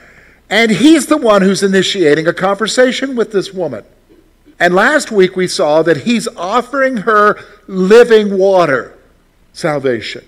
and 0.49 0.71
he's 0.71 1.05
the 1.05 1.19
one 1.19 1.43
who's 1.43 1.63
initiating 1.63 2.27
a 2.27 2.33
conversation 2.33 3.15
with 3.15 3.31
this 3.31 3.53
woman. 3.53 3.85
And 4.59 4.75
last 4.75 5.11
week 5.11 5.37
we 5.37 5.49
saw 5.49 5.83
that 5.83 5.99
he's 5.99 6.27
offering 6.29 6.97
her 6.99 7.39
living 7.67 8.39
water, 8.39 8.97
salvation. 9.53 10.25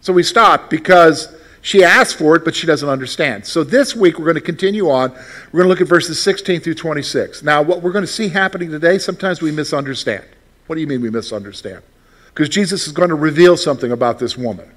So 0.00 0.12
we 0.12 0.24
stopped 0.24 0.68
because 0.68 1.32
she 1.62 1.84
asks 1.84 2.12
for 2.12 2.34
it, 2.34 2.44
but 2.44 2.56
she 2.56 2.66
doesn't 2.66 2.88
understand. 2.88 3.46
So 3.46 3.62
this 3.62 3.94
week 3.94 4.18
we're 4.18 4.24
going 4.24 4.34
to 4.34 4.40
continue 4.40 4.90
on. 4.90 5.12
We're 5.52 5.62
going 5.62 5.64
to 5.64 5.68
look 5.68 5.80
at 5.80 5.86
verses 5.86 6.20
16 6.20 6.60
through 6.60 6.74
26. 6.74 7.44
Now, 7.44 7.62
what 7.62 7.82
we're 7.82 7.92
going 7.92 8.04
to 8.04 8.10
see 8.10 8.28
happening 8.28 8.68
today, 8.68 8.98
sometimes 8.98 9.40
we 9.40 9.52
misunderstand. 9.52 10.24
What 10.66 10.74
do 10.74 10.80
you 10.80 10.88
mean 10.88 11.00
we 11.00 11.10
misunderstand? 11.10 11.82
Because 12.26 12.48
Jesus 12.48 12.88
is 12.88 12.92
going 12.92 13.10
to 13.10 13.14
reveal 13.14 13.56
something 13.56 13.92
about 13.92 14.18
this 14.18 14.36
woman. 14.36 14.68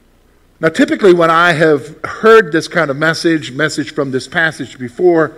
Now, 0.59 0.69
typically, 0.69 1.14
when 1.14 1.31
I 1.31 1.53
have 1.53 2.00
heard 2.03 2.52
this 2.52 2.67
kind 2.67 2.92
of 2.92 2.97
message, 2.97 3.52
message 3.52 3.94
from 3.94 4.11
this 4.11 4.27
passage 4.27 4.77
before, 4.77 5.33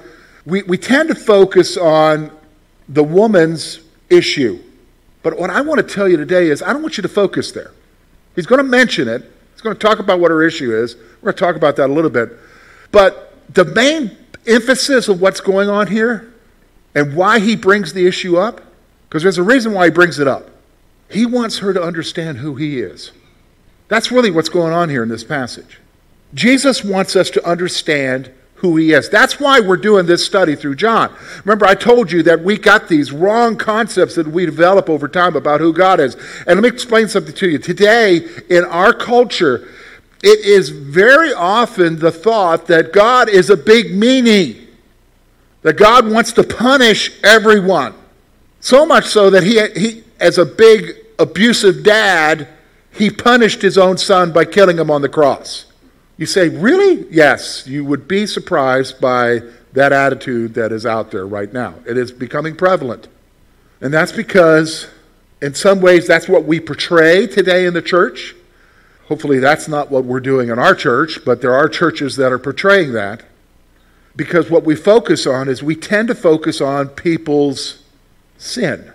we, 0.45 0.63
we 0.63 0.77
tend 0.77 1.07
to 1.09 1.15
focus 1.15 1.77
on 1.77 2.29
the 2.89 3.03
woman's 3.03 3.79
issue. 4.09 4.59
But 5.23 5.39
what 5.39 5.49
I 5.49 5.61
want 5.61 5.79
to 5.79 5.95
tell 5.95 6.09
you 6.09 6.17
today 6.17 6.49
is 6.49 6.61
I 6.61 6.73
don't 6.73 6.81
want 6.81 6.97
you 6.97 7.03
to 7.03 7.09
focus 7.09 7.53
there. 7.53 7.71
He's 8.35 8.45
going 8.45 8.63
to 8.63 8.69
mention 8.69 9.07
it, 9.07 9.31
He's 9.57 9.63
going 9.63 9.75
to 9.75 9.79
talk 9.79 9.97
about 9.97 10.19
what 10.19 10.29
her 10.29 10.43
issue 10.43 10.71
is. 10.71 10.95
We're 10.95 11.31
going 11.31 11.33
to 11.33 11.39
talk 11.39 11.55
about 11.55 11.77
that 11.77 11.89
a 11.89 11.93
little 11.93 12.11
bit. 12.11 12.29
But 12.91 13.33
the 13.55 13.65
main 13.65 14.15
emphasis 14.45 15.07
of 15.07 15.19
what's 15.19 15.41
going 15.41 15.67
on 15.67 15.87
here 15.87 16.31
and 16.93 17.15
why 17.15 17.39
he 17.39 17.55
brings 17.55 17.91
the 17.91 18.05
issue 18.05 18.37
up, 18.37 18.61
because 19.09 19.23
there's 19.23 19.39
a 19.39 19.43
reason 19.43 19.73
why 19.73 19.85
he 19.85 19.89
brings 19.89 20.19
it 20.19 20.27
up. 20.27 20.47
He 21.09 21.25
wants 21.25 21.57
her 21.57 21.73
to 21.73 21.81
understand 21.81 22.37
who 22.37 22.53
he 22.53 22.79
is. 22.79 23.13
That's 23.87 24.11
really 24.11 24.29
what's 24.29 24.49
going 24.49 24.73
on 24.73 24.89
here 24.89 25.01
in 25.01 25.09
this 25.09 25.23
passage. 25.23 25.79
Jesus 26.35 26.83
wants 26.83 27.15
us 27.15 27.31
to 27.31 27.43
understand 27.43 28.31
who 28.57 28.75
he 28.75 28.91
is. 28.91 29.09
That's 29.09 29.39
why 29.39 29.59
we're 29.59 29.77
doing 29.77 30.05
this 30.05 30.25
study 30.25 30.55
through 30.55 30.75
John. 30.75 31.15
Remember, 31.45 31.65
I 31.65 31.75
told 31.75 32.11
you 32.11 32.23
that 32.23 32.41
we 32.41 32.57
got 32.57 32.87
these 32.87 33.11
wrong 33.11 33.55
concepts 33.55 34.15
that 34.15 34.27
we 34.27 34.45
develop 34.45 34.89
over 34.89 35.07
time 35.07 35.35
about 35.35 35.61
who 35.61 35.73
God 35.73 35.99
is. 35.99 36.15
And 36.45 36.59
let 36.59 36.61
me 36.61 36.69
explain 36.69 37.07
something 37.07 37.35
to 37.35 37.49
you. 37.49 37.59
Today, 37.59 38.27
in 38.49 38.65
our 38.65 38.93
culture, 38.93 39.67
it 40.23 40.39
is 40.43 40.69
very 40.69 41.31
often 41.33 41.99
the 41.99 42.11
thought 42.11 42.65
that 42.67 42.91
God 42.91 43.29
is 43.29 43.51
a 43.51 43.57
big 43.57 43.87
meanie, 43.91 44.65
that 45.61 45.73
God 45.77 46.09
wants 46.09 46.31
to 46.33 46.43
punish 46.43 47.11
everyone. 47.23 47.93
So 48.59 48.87
much 48.87 49.05
so 49.05 49.29
that 49.29 49.43
he, 49.43 49.61
he 49.79 50.03
as 50.19 50.39
a 50.39 50.45
big 50.45 50.95
abusive 51.19 51.83
dad, 51.83 52.47
he 52.91 53.11
punished 53.11 53.61
his 53.61 53.77
own 53.77 53.99
son 53.99 54.31
by 54.31 54.45
killing 54.45 54.79
him 54.79 54.89
on 54.89 55.03
the 55.03 55.09
cross. 55.09 55.66
You 56.17 56.25
say, 56.25 56.49
really? 56.49 57.05
Yes, 57.11 57.67
you 57.67 57.85
would 57.85 58.07
be 58.07 58.25
surprised 58.25 58.99
by 58.99 59.41
that 59.73 59.93
attitude 59.93 60.55
that 60.55 60.71
is 60.71 60.85
out 60.85 61.11
there 61.11 61.27
right 61.27 61.51
now. 61.53 61.75
It 61.85 61.97
is 61.97 62.11
becoming 62.11 62.55
prevalent. 62.55 63.07
And 63.81 63.93
that's 63.93 64.11
because, 64.11 64.87
in 65.41 65.53
some 65.53 65.81
ways, 65.81 66.07
that's 66.07 66.27
what 66.27 66.45
we 66.45 66.59
portray 66.59 67.27
today 67.27 67.65
in 67.65 67.75
the 67.75 67.81
church. 67.81 68.35
Hopefully, 69.07 69.37
that's 69.39 69.67
not 69.67 69.91
what 69.91 70.03
we're 70.03 70.19
doing 70.19 70.49
in 70.49 70.57
our 70.57 70.73
church, 70.73 71.23
but 71.23 71.41
there 71.41 71.53
are 71.53 71.69
churches 71.69 72.15
that 72.15 72.31
are 72.31 72.39
portraying 72.39 72.93
that. 72.93 73.23
Because 74.15 74.49
what 74.49 74.63
we 74.63 74.75
focus 74.75 75.27
on 75.27 75.47
is 75.47 75.61
we 75.61 75.75
tend 75.75 76.07
to 76.07 76.15
focus 76.15 76.59
on 76.59 76.89
people's 76.89 77.83
sin. 78.39 78.91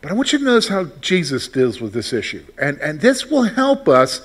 But 0.00 0.10
I 0.10 0.14
want 0.14 0.32
you 0.32 0.38
to 0.38 0.44
notice 0.44 0.68
how 0.68 0.84
Jesus 1.02 1.48
deals 1.48 1.80
with 1.80 1.92
this 1.92 2.14
issue. 2.14 2.44
And, 2.58 2.78
and 2.80 3.00
this 3.00 3.26
will 3.26 3.42
help 3.42 3.88
us 3.88 4.22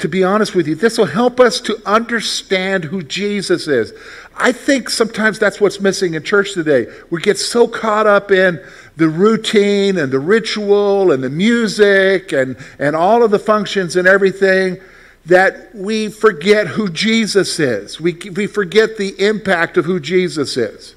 to 0.00 0.08
be 0.08 0.24
honest 0.24 0.54
with 0.54 0.66
you, 0.66 0.74
this 0.74 0.96
will 0.96 1.06
help 1.06 1.38
us 1.38 1.60
to 1.60 1.80
understand 1.84 2.84
who 2.84 3.02
Jesus 3.02 3.68
is. 3.68 3.92
I 4.34 4.50
think 4.50 4.88
sometimes 4.88 5.38
that's 5.38 5.60
what's 5.60 5.78
missing 5.78 6.14
in 6.14 6.22
church 6.22 6.54
today. 6.54 6.86
We 7.10 7.20
get 7.20 7.38
so 7.38 7.68
caught 7.68 8.06
up 8.06 8.30
in 8.30 8.64
the 8.96 9.08
routine 9.08 9.98
and 9.98 10.10
the 10.10 10.18
ritual 10.18 11.12
and 11.12 11.22
the 11.22 11.28
music 11.28 12.32
and, 12.32 12.56
and 12.78 12.96
all 12.96 13.22
of 13.22 13.30
the 13.30 13.38
functions 13.38 13.94
and 13.96 14.08
everything 14.08 14.78
that 15.26 15.74
we 15.74 16.08
forget 16.08 16.66
who 16.66 16.88
Jesus 16.88 17.60
is. 17.60 18.00
We, 18.00 18.14
we 18.34 18.46
forget 18.46 18.96
the 18.96 19.20
impact 19.22 19.76
of 19.76 19.84
who 19.84 20.00
Jesus 20.00 20.56
is. 20.56 20.94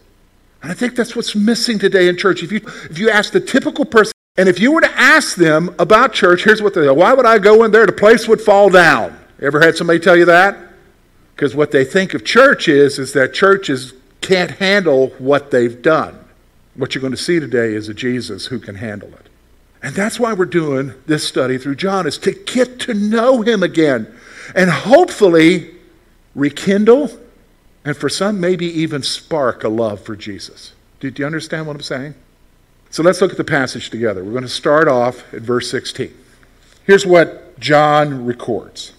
And 0.61 0.71
I 0.71 0.73
think 0.73 0.95
that's 0.95 1.13
what's 1.13 1.35
missing 1.35 1.77
today 1.77 2.07
in 2.07 2.15
church. 2.15 2.41
If 2.41 2.53
you, 2.53 2.61
if 2.89 2.97
you 2.97 3.09
ask 3.09 3.33
the 3.33 3.41
typical 3.41 3.83
person, 3.83 4.12
and 4.35 4.49
if 4.49 4.59
you 4.59 4.71
were 4.71 4.81
to 4.81 4.99
ask 4.99 5.35
them 5.35 5.75
about 5.77 6.13
church, 6.13 6.43
here's 6.43 6.61
what 6.61 6.73
they 6.73 6.85
say 6.85 6.89
Why 6.89 7.13
would 7.13 7.25
I 7.25 7.39
go 7.39 7.63
in 7.63 7.71
there? 7.71 7.85
The 7.85 7.91
place 7.91 8.27
would 8.27 8.41
fall 8.41 8.69
down. 8.69 9.19
Ever 9.41 9.61
had 9.61 9.75
somebody 9.75 9.99
tell 9.99 10.15
you 10.15 10.25
that? 10.25 10.57
Because 11.35 11.55
what 11.55 11.71
they 11.71 11.83
think 11.83 12.13
of 12.13 12.23
church 12.23 12.67
is, 12.67 12.99
is 12.99 13.13
that 13.13 13.33
churches 13.33 13.93
can't 14.21 14.51
handle 14.51 15.07
what 15.17 15.51
they've 15.51 15.81
done. 15.81 16.17
What 16.75 16.95
you're 16.95 17.01
going 17.01 17.11
to 17.11 17.17
see 17.17 17.39
today 17.39 17.73
is 17.73 17.89
a 17.89 17.93
Jesus 17.93 18.47
who 18.47 18.59
can 18.59 18.75
handle 18.75 19.09
it. 19.09 19.29
And 19.81 19.93
that's 19.93 20.19
why 20.19 20.33
we're 20.33 20.45
doing 20.45 20.93
this 21.05 21.27
study 21.27 21.57
through 21.57 21.75
John, 21.75 22.07
is 22.07 22.17
to 22.19 22.31
get 22.31 22.79
to 22.81 22.93
know 22.93 23.41
him 23.41 23.61
again 23.61 24.07
and 24.55 24.69
hopefully 24.69 25.71
rekindle 26.33 27.11
and 27.83 27.97
for 27.97 28.09
some 28.09 28.39
maybe 28.39 28.65
even 28.65 29.03
spark 29.03 29.63
a 29.63 29.69
love 29.69 29.99
for 30.01 30.15
Jesus. 30.15 30.73
Do, 30.99 31.11
you 31.13 31.25
understand 31.25 31.67
what 31.67 31.75
I'm 31.75 31.81
saying? 31.81 32.15
So 32.93 33.01
let's 33.01 33.21
look 33.21 33.31
at 33.31 33.37
the 33.37 33.43
passage 33.43 33.89
together. 33.89 34.23
We're 34.23 34.33
going 34.33 34.43
to 34.43 34.47
start 34.47 34.87
off 34.87 35.33
at 35.33 35.41
verse 35.41 35.71
16. 35.71 36.15
Here's 36.85 37.07
what 37.07 37.59
John 37.59 38.23
records 38.23 38.93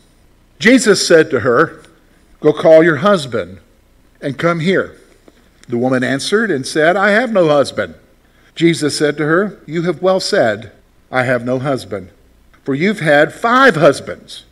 Jesus 0.58 1.06
said 1.06 1.30
to 1.30 1.40
her, 1.40 1.80
Go 2.40 2.52
call 2.52 2.82
your 2.82 2.96
husband 2.96 3.60
and 4.20 4.36
come 4.36 4.58
here. 4.58 4.98
The 5.68 5.78
woman 5.78 6.02
answered 6.02 6.50
and 6.50 6.66
said, 6.66 6.96
I 6.96 7.10
have 7.10 7.30
no 7.30 7.46
husband. 7.46 7.94
Jesus 8.56 8.98
said 8.98 9.16
to 9.16 9.26
her, 9.26 9.60
You 9.64 9.82
have 9.82 10.02
well 10.02 10.18
said, 10.18 10.72
I 11.12 11.22
have 11.22 11.44
no 11.44 11.60
husband. 11.60 12.10
For 12.64 12.74
you've 12.74 12.98
had 12.98 13.32
five 13.32 13.76
husbands, 13.76 14.42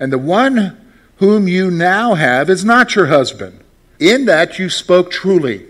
and 0.00 0.12
the 0.12 0.18
one 0.18 0.92
whom 1.18 1.46
you 1.46 1.70
now 1.70 2.14
have 2.14 2.50
is 2.50 2.64
not 2.64 2.96
your 2.96 3.06
husband. 3.06 3.60
In 4.00 4.24
that 4.24 4.58
you 4.58 4.68
spoke 4.68 5.12
truly. 5.12 5.68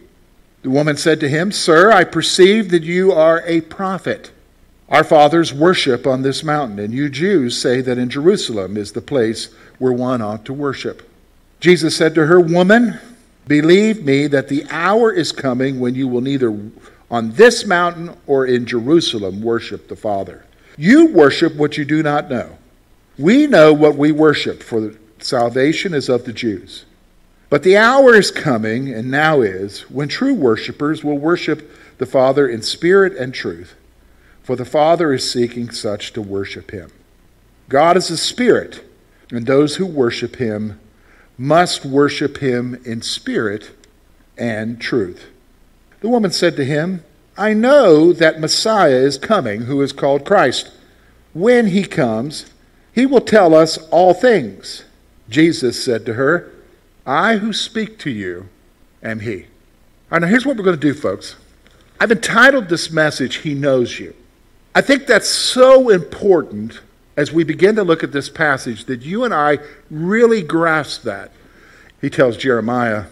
The 0.62 0.70
woman 0.70 0.96
said 0.96 1.18
to 1.20 1.28
him, 1.28 1.50
Sir, 1.50 1.90
I 1.90 2.04
perceive 2.04 2.70
that 2.70 2.84
you 2.84 3.12
are 3.12 3.42
a 3.46 3.60
prophet. 3.62 4.30
Our 4.88 5.04
fathers 5.04 5.52
worship 5.52 6.06
on 6.06 6.22
this 6.22 6.44
mountain, 6.44 6.78
and 6.78 6.92
you 6.92 7.08
Jews 7.08 7.60
say 7.60 7.80
that 7.80 7.98
in 7.98 8.10
Jerusalem 8.10 8.76
is 8.76 8.92
the 8.92 9.00
place 9.00 9.48
where 9.78 9.92
one 9.92 10.22
ought 10.22 10.44
to 10.44 10.52
worship. 10.52 11.08
Jesus 11.60 11.96
said 11.96 12.14
to 12.14 12.26
her, 12.26 12.38
Woman, 12.38 12.98
believe 13.46 14.04
me 14.04 14.26
that 14.28 14.48
the 14.48 14.64
hour 14.70 15.12
is 15.12 15.32
coming 15.32 15.80
when 15.80 15.94
you 15.94 16.06
will 16.06 16.20
neither 16.20 16.56
on 17.10 17.32
this 17.32 17.66
mountain 17.66 18.16
or 18.26 18.46
in 18.46 18.64
Jerusalem 18.64 19.42
worship 19.42 19.88
the 19.88 19.96
Father. 19.96 20.44
You 20.76 21.06
worship 21.06 21.56
what 21.56 21.76
you 21.76 21.84
do 21.84 22.02
not 22.02 22.30
know. 22.30 22.56
We 23.18 23.46
know 23.46 23.72
what 23.72 23.96
we 23.96 24.12
worship, 24.12 24.62
for 24.62 24.94
salvation 25.18 25.92
is 25.92 26.08
of 26.08 26.24
the 26.24 26.32
Jews. 26.32 26.84
But 27.52 27.64
the 27.64 27.76
hour 27.76 28.14
is 28.14 28.30
coming, 28.30 28.88
and 28.88 29.10
now 29.10 29.42
is, 29.42 29.82
when 29.90 30.08
true 30.08 30.32
worshippers 30.32 31.04
will 31.04 31.18
worship 31.18 31.70
the 31.98 32.06
Father 32.06 32.48
in 32.48 32.62
spirit 32.62 33.14
and 33.14 33.34
truth, 33.34 33.74
for 34.42 34.56
the 34.56 34.64
Father 34.64 35.12
is 35.12 35.30
seeking 35.30 35.70
such 35.70 36.14
to 36.14 36.22
worship 36.22 36.70
him. 36.70 36.90
God 37.68 37.98
is 37.98 38.10
a 38.10 38.16
spirit, 38.16 38.82
and 39.30 39.44
those 39.44 39.76
who 39.76 39.84
worship 39.84 40.36
him 40.36 40.80
must 41.36 41.84
worship 41.84 42.38
him 42.38 42.80
in 42.86 43.02
spirit 43.02 43.72
and 44.38 44.80
truth. 44.80 45.26
The 46.00 46.08
woman 46.08 46.30
said 46.30 46.56
to 46.56 46.64
him, 46.64 47.04
I 47.36 47.52
know 47.52 48.14
that 48.14 48.40
Messiah 48.40 48.96
is 48.96 49.18
coming, 49.18 49.64
who 49.64 49.82
is 49.82 49.92
called 49.92 50.24
Christ. 50.24 50.70
When 51.34 51.66
he 51.66 51.84
comes, 51.84 52.46
he 52.94 53.04
will 53.04 53.20
tell 53.20 53.54
us 53.54 53.76
all 53.90 54.14
things. 54.14 54.84
Jesus 55.28 55.84
said 55.84 56.06
to 56.06 56.14
her, 56.14 56.50
I 57.06 57.36
who 57.36 57.52
speak 57.52 57.98
to 58.00 58.10
you 58.10 58.48
am 59.02 59.20
he. 59.20 59.42
All 59.42 59.46
right, 60.10 60.22
now 60.22 60.28
here's 60.28 60.46
what 60.46 60.56
we're 60.56 60.64
going 60.64 60.78
to 60.78 60.80
do, 60.80 60.94
folks. 60.94 61.36
I've 62.00 62.12
entitled 62.12 62.68
this 62.68 62.90
message, 62.90 63.36
He 63.36 63.54
Knows 63.54 63.98
You. 63.98 64.14
I 64.74 64.80
think 64.80 65.06
that's 65.06 65.28
so 65.28 65.88
important 65.88 66.80
as 67.16 67.32
we 67.32 67.44
begin 67.44 67.76
to 67.76 67.84
look 67.84 68.02
at 68.02 68.12
this 68.12 68.28
passage 68.28 68.86
that 68.86 69.02
you 69.02 69.24
and 69.24 69.34
I 69.34 69.58
really 69.90 70.42
grasp 70.42 71.02
that. 71.02 71.32
He 72.00 72.10
tells 72.10 72.36
Jeremiah, 72.36 73.06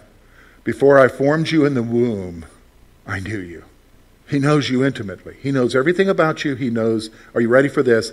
Before 0.65 0.99
I 0.99 1.09
formed 1.09 1.51
you 1.51 1.65
in 1.65 1.75
the 1.75 1.83
womb, 1.83 2.47
I 3.07 3.21
knew 3.21 3.39
you. 3.39 3.65
He 4.29 4.39
knows 4.39 4.71
you 4.71 4.85
intimately. 4.85 5.37
He 5.43 5.51
knows 5.51 5.75
everything 5.75 6.09
about 6.09 6.45
you. 6.45 6.55
He 6.55 6.71
knows, 6.71 7.11
are 7.35 7.41
you 7.41 7.49
ready 7.49 7.69
for 7.69 7.83
this? 7.83 8.13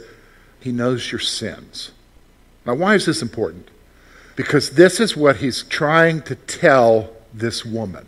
He 0.60 0.72
knows 0.72 1.12
your 1.12 1.20
sins. 1.20 1.92
Now, 2.66 2.74
why 2.74 2.96
is 2.96 3.06
this 3.06 3.22
important? 3.22 3.70
Because 4.38 4.70
this 4.70 5.02
is 5.02 5.18
what 5.18 5.38
he's 5.38 5.64
trying 5.64 6.22
to 6.22 6.36
tell 6.36 7.10
this 7.34 7.66
woman. 7.66 8.06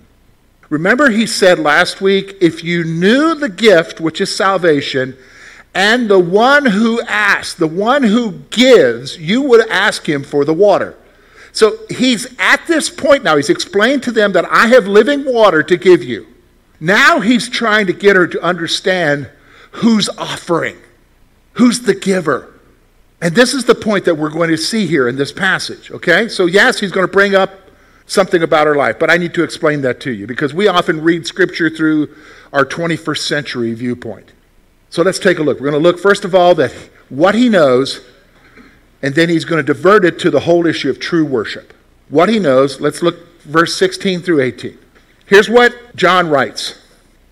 Remember, 0.70 1.10
he 1.10 1.26
said 1.26 1.60
last 1.60 2.00
week 2.00 2.38
if 2.40 2.64
you 2.64 2.84
knew 2.84 3.34
the 3.34 3.50
gift, 3.50 4.00
which 4.00 4.22
is 4.22 4.34
salvation, 4.34 5.18
and 5.74 6.08
the 6.08 6.20
one 6.20 6.68
who 6.68 7.02
asks, 7.02 7.56
the 7.56 7.68
one 7.68 8.04
who 8.04 8.34
gives, 8.52 9.18
you 9.18 9.42
would 9.42 9.68
ask 9.70 10.08
him 10.08 10.24
for 10.24 10.46
the 10.46 10.54
water. 10.54 10.96
So 11.52 11.80
he's 11.90 12.28
at 12.38 12.66
this 12.68 12.92
point 12.92 13.24
now. 13.24 13.36
He's 13.36 13.50
explained 13.50 14.04
to 14.04 14.12
them 14.12 14.34
that 14.34 14.46
I 14.52 14.68
have 14.68 14.88
living 14.88 15.26
water 15.26 15.64
to 15.64 15.78
give 15.78 16.04
you. 16.04 16.28
Now 16.80 17.22
he's 17.22 17.50
trying 17.50 17.88
to 17.88 17.94
get 17.94 18.16
her 18.16 18.28
to 18.28 18.42
understand 18.42 19.30
who's 19.72 20.10
offering, 20.10 20.78
who's 21.54 21.81
the 21.81 21.96
giver. 21.96 22.58
And 23.21 23.36
this 23.36 23.54
is 23.54 23.66
the 23.66 23.75
point 23.75 24.06
that 24.06 24.16
we're 24.16 24.30
going 24.30 24.50
to 24.50 24.57
see 24.57 24.88
here 24.88 25.07
in 25.07 25.18
this 25.18 25.31
passage, 25.31 25.92
okay? 25.92 26.30
So, 26.30 26.45
yes, 26.45 26.80
he's 26.80 26.92
going 26.92 27.06
to 27.06 27.12
bring 27.12 27.36
up 27.36 27.51
something 28.06 28.42
about 28.42 28.66
our 28.66 28.75
life, 28.75 28.98
but 28.98 29.12
I 29.12 29.18
need 29.18 29.33
to 29.33 29.44
explain 29.44 29.81
that 29.81 30.00
to 30.01 30.12
you 30.12 30.25
because 30.25 30.54
we 30.54 30.68
often 30.68 31.01
read 31.01 31.27
scripture 31.27 31.69
through 31.69 32.16
our 32.54 32.66
21st 32.66 33.19
century 33.19 33.74
viewpoint. 33.74 34.31
So, 34.89 35.04
let's 35.04 35.19
take 35.19 35.38
a 35.39 35.44
look. 35.44 35.60
We're 35.60 35.69
going 35.69 35.81
to 35.81 35.88
look, 35.88 36.00
first 36.00 36.24
of 36.24 36.33
all, 36.33 36.56
that 36.56 36.71
what 37.10 37.36
he 37.36 37.50
knows, 37.50 38.01
and 39.01 39.13
then 39.16 39.30
he's 39.30 39.45
going 39.45 39.63
to 39.63 39.74
divert 39.74 40.06
it 40.06 40.18
to 40.19 40.31
the 40.31 40.42
whole 40.42 40.66
issue 40.66 40.89
of 40.89 41.00
true 41.00 41.25
worship. 41.25 41.74
What 42.07 42.30
he 42.30 42.39
knows, 42.39 42.80
let's 42.80 43.04
look 43.04 43.18
verse 43.42 43.75
16 43.75 44.21
through 44.21 44.42
18. 44.42 44.77
Here's 45.25 45.50
what 45.50 45.95
John 45.95 46.30
writes. 46.30 46.79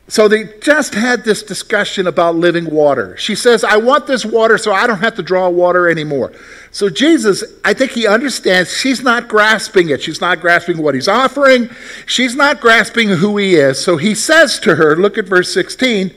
So 0.10 0.30
they 0.30 0.46
just 0.62 0.96
had 0.96 1.26
this 1.26 1.44
discussion 1.44 2.08
about 2.08 2.36
living 2.36 2.70
water. 2.70 3.18
She 3.18 3.36
says, 3.36 3.66
I 3.66 3.76
want 3.76 4.08
this 4.08 4.26
water 4.26 4.58
so 4.58 4.72
I 4.72 4.88
don't 4.88 5.00
have 5.00 5.16
to 5.16 5.24
draw 5.24 5.50
water 5.50 5.90
anymore. 5.90 6.32
So 6.72 6.90
Jesus, 6.90 7.44
I 7.66 7.74
think 7.74 7.92
he 7.92 8.08
understands 8.08 8.72
she's 8.72 9.04
not 9.04 9.28
grasping 9.28 9.90
it. 9.90 10.02
She's 10.02 10.22
not 10.22 10.40
grasping 10.40 10.78
what 10.78 10.96
he's 10.96 11.10
offering. 11.10 11.70
She's 12.06 12.36
not 12.36 12.62
grasping 12.62 13.10
who 13.10 13.36
he 13.36 13.56
is. 13.56 13.84
So 13.84 13.98
he 13.98 14.16
says 14.16 14.60
to 14.60 14.76
her, 14.76 14.96
look 14.96 15.18
at 15.18 15.26
verse 15.26 15.54
16, 15.54 16.14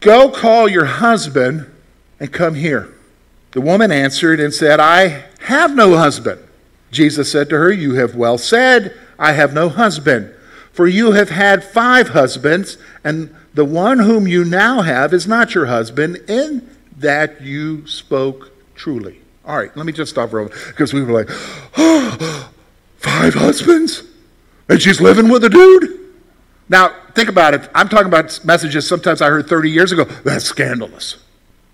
Go 0.00 0.30
call 0.30 0.68
your 0.68 0.86
husband 0.86 1.70
and 2.18 2.32
come 2.32 2.54
here. 2.54 2.92
The 3.52 3.60
woman 3.60 3.92
answered 3.92 4.40
and 4.40 4.52
said, 4.52 4.80
I 4.80 5.24
have 5.40 5.74
no 5.74 5.96
husband. 5.96 6.40
Jesus 6.90 7.30
said 7.30 7.48
to 7.50 7.56
her, 7.56 7.70
You 7.70 7.94
have 7.94 8.16
well 8.16 8.38
said, 8.38 8.96
I 9.18 9.32
have 9.32 9.52
no 9.52 9.68
husband. 9.68 10.34
For 10.72 10.86
you 10.86 11.12
have 11.12 11.30
had 11.30 11.64
five 11.64 12.10
husbands, 12.10 12.78
and 13.02 13.34
the 13.54 13.64
one 13.64 14.00
whom 14.00 14.28
you 14.28 14.44
now 14.44 14.82
have 14.82 15.12
is 15.12 15.26
not 15.26 15.54
your 15.54 15.66
husband, 15.66 16.16
in 16.28 16.68
that 16.96 17.40
you 17.40 17.86
spoke 17.86 18.52
truly. 18.74 19.20
All 19.44 19.56
right, 19.56 19.74
let 19.76 19.86
me 19.86 19.92
just 19.92 20.10
stop 20.10 20.30
for 20.30 20.48
because 20.68 20.92
we 20.92 21.02
were 21.02 21.12
like, 21.12 21.28
oh, 21.76 22.50
five 22.98 23.34
husbands? 23.34 24.04
And 24.68 24.80
she's 24.80 25.00
living 25.00 25.28
with 25.28 25.42
a 25.44 25.48
dude? 25.48 25.98
Now, 26.68 26.94
think 27.14 27.28
about 27.28 27.54
it. 27.54 27.68
I'm 27.74 27.88
talking 27.88 28.06
about 28.06 28.44
messages 28.44 28.86
sometimes 28.86 29.20
I 29.20 29.28
heard 29.28 29.48
30 29.48 29.70
years 29.70 29.90
ago. 29.90 30.04
That's 30.04 30.44
scandalous. 30.44 31.16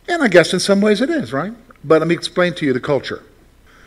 And 0.09 0.23
I 0.23 0.29
guess 0.29 0.55
in 0.55 0.61
some 0.61 0.81
ways 0.81 1.03
it 1.03 1.11
is, 1.11 1.33
right? 1.33 1.53
But 1.85 2.01
let 2.01 2.09
me 2.09 2.15
explain 2.15 2.55
to 2.55 2.65
you 2.65 2.73
the 2.73 2.81
culture. 2.81 3.23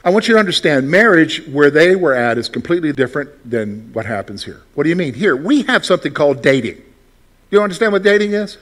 I 0.04 0.12
want 0.12 0.28
you 0.28 0.36
to 0.36 0.40
understand 0.40 0.90
marriage, 0.90 1.46
where 1.48 1.70
they 1.70 1.96
were 1.96 2.14
at, 2.14 2.38
is 2.38 2.48
completely 2.48 2.94
different 2.94 3.50
than 3.50 3.92
what 3.92 4.06
happens 4.06 4.46
here. 4.46 4.62
What 4.76 4.84
do 4.84 4.90
you 4.90 4.96
mean? 4.96 5.14
Here, 5.14 5.36
we 5.36 5.64
have 5.64 5.86
something 5.86 6.14
called 6.14 6.42
dating. 6.42 6.82
You 7.52 7.62
understand 7.62 7.92
what 7.92 8.04
dating 8.04 8.34
is? 8.34 8.58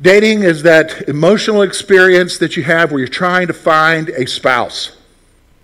Dating 0.00 0.42
is 0.42 0.62
that 0.62 1.08
emotional 1.08 1.62
experience 1.62 2.38
that 2.38 2.56
you 2.56 2.62
have 2.62 2.90
where 2.90 2.98
you're 2.98 3.08
trying 3.08 3.48
to 3.48 3.52
find 3.52 4.08
a 4.10 4.26
spouse. 4.26 4.96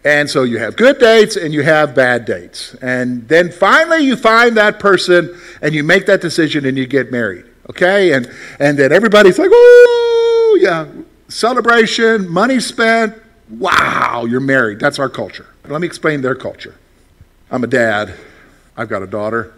And 0.04 0.28
so 0.28 0.42
you 0.44 0.58
have 0.58 0.76
good 0.76 0.98
dates 0.98 1.36
and 1.36 1.52
you 1.52 1.62
have 1.62 1.94
bad 1.94 2.24
dates. 2.24 2.74
And 2.74 3.26
then 3.28 3.50
finally 3.50 4.04
you 4.04 4.16
find 4.16 4.56
that 4.56 4.78
person 4.78 5.36
and 5.60 5.74
you 5.74 5.82
make 5.82 6.06
that 6.06 6.20
decision 6.20 6.66
and 6.66 6.78
you 6.78 6.86
get 6.86 7.10
married. 7.10 7.46
Okay? 7.68 8.12
And, 8.12 8.30
and 8.60 8.78
then 8.78 8.92
everybody's 8.92 9.38
like, 9.38 9.50
oh, 9.52 10.58
yeah, 10.60 10.86
celebration, 11.28 12.28
money 12.28 12.60
spent, 12.60 13.14
wow, 13.50 14.24
you're 14.28 14.40
married. 14.40 14.80
That's 14.80 14.98
our 14.98 15.08
culture. 15.08 15.46
Let 15.66 15.80
me 15.80 15.86
explain 15.86 16.22
their 16.22 16.34
culture. 16.34 16.74
I'm 17.50 17.64
a 17.64 17.66
dad. 17.66 18.14
I've 18.76 18.88
got 18.88 19.02
a 19.02 19.06
daughter. 19.06 19.54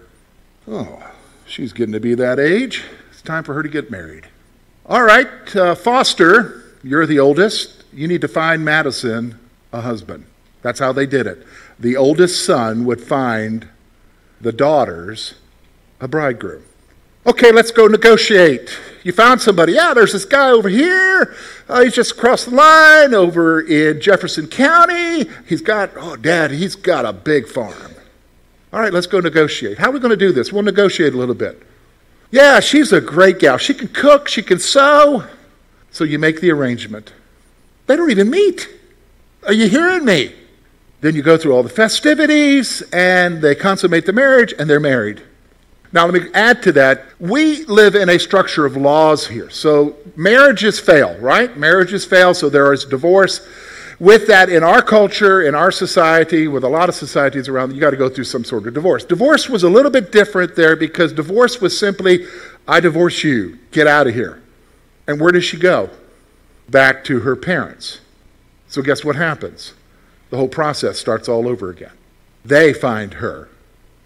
Oh, 0.66 1.02
she's 1.46 1.72
getting 1.72 1.92
to 1.92 2.00
be 2.00 2.14
that 2.14 2.38
age. 2.38 2.84
It's 3.10 3.22
time 3.22 3.44
for 3.44 3.54
her 3.54 3.62
to 3.62 3.68
get 3.68 3.90
married. 3.90 4.28
All 4.86 5.02
right, 5.02 5.56
uh, 5.56 5.74
Foster, 5.74 6.64
you're 6.82 7.06
the 7.06 7.18
oldest. 7.18 7.84
You 7.92 8.08
need 8.08 8.20
to 8.22 8.28
find 8.28 8.64
Madison 8.64 9.38
a 9.72 9.80
husband. 9.80 10.24
That's 10.62 10.80
how 10.80 10.92
they 10.92 11.06
did 11.06 11.26
it. 11.26 11.46
The 11.78 11.96
oldest 11.96 12.44
son 12.44 12.84
would 12.84 13.00
find 13.00 13.68
the 14.40 14.52
daughters 14.52 15.34
a 16.00 16.08
bridegroom. 16.08 16.64
Okay, 17.26 17.52
let's 17.52 17.70
go 17.70 17.86
negotiate. 17.86 18.76
You 19.02 19.12
found 19.12 19.40
somebody. 19.40 19.72
Yeah, 19.72 19.94
there's 19.94 20.12
this 20.12 20.24
guy 20.24 20.50
over 20.50 20.68
here. 20.68 21.34
Uh, 21.68 21.82
he's 21.82 21.94
just 21.94 22.12
across 22.12 22.44
the 22.44 22.54
line 22.54 23.14
over 23.14 23.60
in 23.60 24.00
Jefferson 24.00 24.46
County. 24.46 25.28
He's 25.46 25.62
got, 25.62 25.90
oh, 25.96 26.16
Dad, 26.16 26.50
he's 26.50 26.76
got 26.76 27.06
a 27.06 27.12
big 27.12 27.48
farm. 27.48 27.94
All 28.72 28.80
right, 28.80 28.92
let's 28.92 29.06
go 29.06 29.20
negotiate. 29.20 29.78
How 29.78 29.88
are 29.88 29.92
we 29.92 30.00
going 30.00 30.10
to 30.10 30.16
do 30.16 30.32
this? 30.32 30.52
We'll 30.52 30.62
negotiate 30.62 31.14
a 31.14 31.16
little 31.16 31.34
bit. 31.34 31.62
Yeah, 32.30 32.60
she's 32.60 32.92
a 32.92 33.00
great 33.00 33.38
gal. 33.38 33.56
She 33.58 33.74
can 33.74 33.88
cook, 33.88 34.28
she 34.28 34.42
can 34.42 34.58
sew. 34.58 35.24
So 35.90 36.04
you 36.04 36.18
make 36.18 36.40
the 36.40 36.50
arrangement. 36.52 37.12
They 37.86 37.96
don't 37.96 38.10
even 38.10 38.30
meet. 38.30 38.68
Are 39.46 39.52
you 39.52 39.68
hearing 39.68 40.04
me? 40.04 40.34
Then 41.00 41.16
you 41.16 41.22
go 41.22 41.36
through 41.36 41.54
all 41.54 41.62
the 41.62 41.68
festivities 41.68 42.82
and 42.92 43.40
they 43.42 43.54
consummate 43.54 44.06
the 44.06 44.12
marriage 44.12 44.54
and 44.58 44.68
they're 44.68 44.78
married. 44.78 45.22
Now, 45.92 46.06
let 46.06 46.22
me 46.22 46.30
add 46.34 46.62
to 46.64 46.72
that. 46.72 47.06
We 47.18 47.64
live 47.64 47.96
in 47.96 48.08
a 48.08 48.18
structure 48.18 48.64
of 48.64 48.76
laws 48.76 49.26
here. 49.26 49.50
So, 49.50 49.96
marriages 50.14 50.78
fail, 50.78 51.18
right? 51.18 51.56
Marriages 51.56 52.04
fail, 52.04 52.32
so 52.32 52.48
there 52.48 52.72
is 52.72 52.84
divorce. 52.84 53.46
With 53.98 54.28
that, 54.28 54.48
in 54.48 54.62
our 54.62 54.82
culture, 54.82 55.42
in 55.42 55.54
our 55.54 55.72
society, 55.72 56.46
with 56.46 56.62
a 56.62 56.68
lot 56.68 56.88
of 56.88 56.94
societies 56.94 57.48
around, 57.48 57.74
you 57.74 57.80
got 57.80 57.90
to 57.90 57.96
go 57.96 58.08
through 58.08 58.24
some 58.24 58.44
sort 58.44 58.66
of 58.66 58.72
divorce. 58.72 59.04
Divorce 59.04 59.48
was 59.48 59.64
a 59.64 59.68
little 59.68 59.90
bit 59.90 60.12
different 60.12 60.54
there 60.54 60.76
because 60.76 61.12
divorce 61.12 61.60
was 61.60 61.76
simply, 61.76 62.24
I 62.68 62.78
divorce 62.80 63.24
you, 63.24 63.58
get 63.72 63.86
out 63.88 64.06
of 64.06 64.14
here. 64.14 64.42
And 65.08 65.20
where 65.20 65.32
does 65.32 65.44
she 65.44 65.58
go? 65.58 65.90
Back 66.68 67.02
to 67.04 67.20
her 67.20 67.34
parents. 67.34 68.00
So, 68.68 68.80
guess 68.80 69.04
what 69.04 69.16
happens? 69.16 69.74
The 70.30 70.36
whole 70.36 70.48
process 70.48 70.98
starts 71.00 71.28
all 71.28 71.48
over 71.48 71.68
again. 71.68 71.92
They 72.44 72.72
find 72.72 73.14
her 73.14 73.48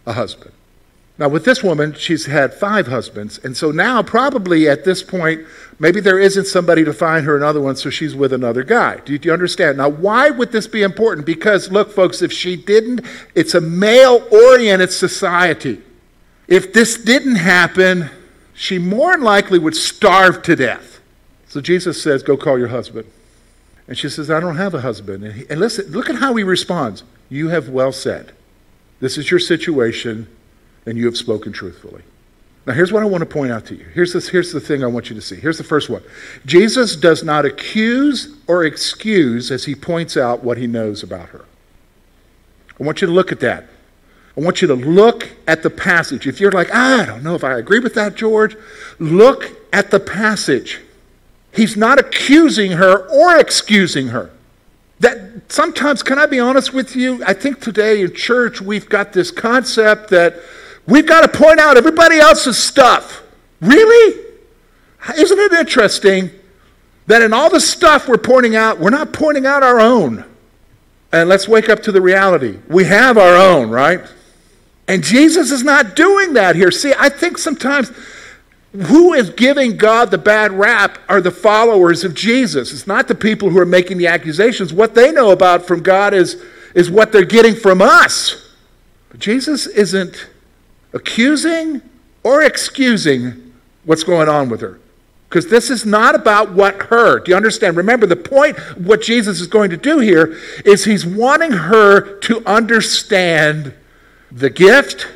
a 0.07 0.15
husband. 0.15 0.53
Now, 1.17 1.29
with 1.29 1.45
this 1.45 1.63
woman, 1.63 1.95
she's 1.95 2.27
had 2.27 2.53
five 2.53 2.89
husbands. 2.89 3.39
And 3.45 3.57
so 3.57 3.71
now, 3.71 4.03
probably 4.03 4.69
at 4.69 4.85
this 4.85 5.01
point, 5.03 5.47
maybe 5.79 6.01
there 6.01 6.19
isn't 6.19 6.47
somebody 6.47 6.85
to 6.85 6.93
find 6.93 7.25
her 7.25 7.37
another 7.37 7.61
one, 7.61 7.77
so 7.77 7.89
she's 7.89 8.17
with 8.17 8.33
another 8.33 8.65
guy. 8.65 8.97
Do 9.05 9.13
you, 9.13 9.19
do 9.21 9.29
you, 9.29 9.33
understand? 9.33 9.79
Now, 9.79 9.89
why 9.89 10.31
would 10.31 10.51
this 10.51 10.67
be 10.67 10.83
important? 10.83 11.25
Because, 11.25 11.71
look, 11.71 11.93
folks, 11.93 12.21
if 12.21 12.33
she 12.33 12.57
didn't, 12.57 13.03
it's 13.37 13.55
a 13.55 13.61
male 13.61 14.27
oriented 14.33 14.91
society. 14.91 15.81
If 16.49 16.73
this 16.73 16.99
didn't 16.99 17.37
happen, 17.37 18.11
she 18.53 18.79
more 18.79 19.13
than 19.13 19.23
likely 19.23 19.61
would 19.61 19.77
starve 19.77 20.43
to 20.43 20.57
death. 20.57 21.01
So 21.47 21.61
Jesus 21.61 22.03
says, 22.03 22.25
Go 22.25 22.37
call 22.37 22.59
your 22.59 22.69
husband. 22.69 23.07
And 23.87 23.97
she 23.97 24.09
says, 24.09 24.31
I 24.31 24.41
don't 24.41 24.57
have 24.57 24.75
a 24.75 24.81
husband. 24.81 25.23
And, 25.25 25.35
he, 25.35 25.45
and 25.49 25.61
listen, 25.61 25.93
look 25.93 26.11
at 26.11 26.17
how 26.17 26.35
he 26.35 26.43
responds. 26.43 27.05
You 27.29 27.49
have 27.49 27.69
well 27.69 27.93
said. 27.93 28.33
this 29.01 29.17
is 29.19 29.31
your 29.31 29.41
situation, 29.41 30.27
and 30.87 30.99
you 30.99 31.07
have 31.07 31.17
spoken 31.17 31.53
truthfully. 31.53 32.03
Now, 32.67 32.73
here's 32.73 32.93
what 32.93 33.03
I 33.03 33.07
want 33.07 33.21
to 33.21 33.27
point 33.27 33.53
out 33.53 33.67
to 33.67 33.77
you. 33.77 33.85
Here's, 33.93 34.15
this, 34.15 34.29
here's 34.29 34.53
the 34.53 34.61
thing 34.61 34.83
I 34.83 34.87
want 34.87 35.11
you 35.11 35.17
to 35.17 35.21
see. 35.21 35.37
Here's 35.37 35.59
the 35.59 35.65
first 35.65 35.91
one 35.91 36.03
Jesus 36.47 36.97
does 36.97 37.23
not 37.23 37.45
accuse 37.45 38.35
or 38.47 38.65
excuse 38.65 39.51
as 39.51 39.65
he 39.65 39.75
points 39.75 40.17
out 40.17 40.43
what 40.43 40.57
he 40.57 40.67
knows 40.67 41.03
about 41.03 41.29
her. 41.31 41.45
I 42.81 42.83
want 42.83 43.01
you 43.01 43.07
to 43.07 43.13
look 43.13 43.33
at 43.33 43.41
that. 43.41 43.69
I 44.37 44.41
want 44.41 44.63
you 44.63 44.69
to 44.69 44.75
look 44.75 45.29
at 45.47 45.63
the 45.63 45.71
passage. 45.71 46.27
If 46.27 46.41
you're 46.41 46.51
like, 46.51 46.69
ah, 46.73 47.03
I 47.03 47.07
don't 47.07 47.23
know 47.23 47.35
if 47.35 47.45
I 47.45 47.57
agree 47.59 47.79
with 47.79 47.95
that, 47.95 48.17
George, 48.17 48.57
look 48.99 49.51
at 49.73 49.91
the 49.91 50.01
passage. 50.01 50.81
He's 51.53 51.77
not 51.77 52.01
accusing 52.01 52.73
her 52.73 53.09
or 53.11 53.39
excusing 53.39 54.09
her. 54.09 54.31
That 54.99 55.53
sometimes, 55.53 56.03
can 56.03 56.19
I 56.19 56.27
be 56.27 56.41
honest 56.41 56.73
with 56.73 56.97
you? 56.97 57.23
I 57.25 57.33
think 57.33 57.61
today 57.61 58.01
in 58.01 58.13
church 58.15 58.61
we've 58.61 58.89
got 58.89 59.13
this 59.13 59.31
concept 59.31 60.11
that 60.11 60.37
we've 60.87 61.07
got 61.07 61.21
to 61.21 61.39
point 61.39 61.61
out 61.61 61.77
everybody 61.77 62.19
else's 62.19 62.59
stuff. 62.59 63.23
Really? 63.61 64.25
Isn't 65.17 65.39
it 65.39 65.53
interesting 65.53 66.31
that 67.07 67.23
in 67.23 67.33
all 67.33 67.51
the 67.51 67.61
stuff 67.61 68.09
we're 68.09 68.17
pointing 68.17 68.57
out, 68.57 68.79
we're 68.79 68.91
not 68.91 69.13
pointing 69.13 69.47
out 69.47 69.63
our 69.63 69.81
own? 69.81 70.25
And 71.13 71.29
let's 71.29 71.47
wake 71.47 71.69
up 71.69 71.83
to 71.85 71.93
the 71.93 72.01
reality. 72.01 72.59
We 72.69 72.85
have 72.85 73.19
our 73.19 73.37
own, 73.37 73.71
right? 73.71 74.01
And 74.89 75.03
Jesus 75.03 75.51
is 75.51 75.63
not 75.63 75.95
doing 75.95 76.33
that 76.35 76.57
here. 76.57 76.71
See, 76.71 76.93
I 76.99 77.09
think 77.09 77.39
sometimes 77.39 77.93
who 78.73 79.15
is 79.15 79.31
giving 79.31 79.77
God 79.77 80.11
the 80.11 80.19
bad 80.19 80.53
rap 80.53 80.99
are 81.09 81.21
the 81.21 81.31
followers 81.31 82.03
of 82.03 82.15
Jesus. 82.15 82.73
It's 82.73 82.87
not 82.87 83.07
the 83.07 83.15
people 83.15 83.51
who 83.51 83.59
are 83.59 83.67
making 83.67 83.99
the 83.99 84.09
accusations. 84.09 84.73
What 84.73 84.95
they 84.95 85.13
know 85.13 85.31
about 85.31 85.65
from 85.65 85.83
God 85.83 86.13
is, 86.13 86.43
is 86.75 86.91
what 86.91 87.13
they're 87.13 87.25
getting 87.25 87.55
from 87.55 87.81
us. 87.81 88.53
But 89.11 89.21
Jesus 89.21 89.69
isn't 89.69 90.27
accusing 90.95 91.83
or 92.23 92.43
excusing 92.43 93.53
what's 93.85 94.05
going 94.05 94.29
on 94.29 94.49
with 94.49 94.63
her. 94.63 94.81
Because 95.29 95.49
this 95.49 95.69
is 95.69 95.85
not 95.85 96.15
about 96.15 96.53
what 96.53 96.85
her. 96.85 97.19
Do 97.19 97.33
you 97.33 97.37
understand? 97.37 97.77
Remember, 97.77 98.07
the 98.07 98.17
point, 98.17 98.57
what 98.79 99.03
Jesus 99.03 99.41
is 99.41 99.49
going 99.49 99.71
to 99.71 99.77
do 99.77 99.99
here 99.99 100.39
is 100.65 100.85
he's 100.85 101.05
wanting 101.05 101.51
her 101.51 102.19
to 102.21 102.43
understand 102.47 103.75
the 104.31 104.49
gift 104.49 105.09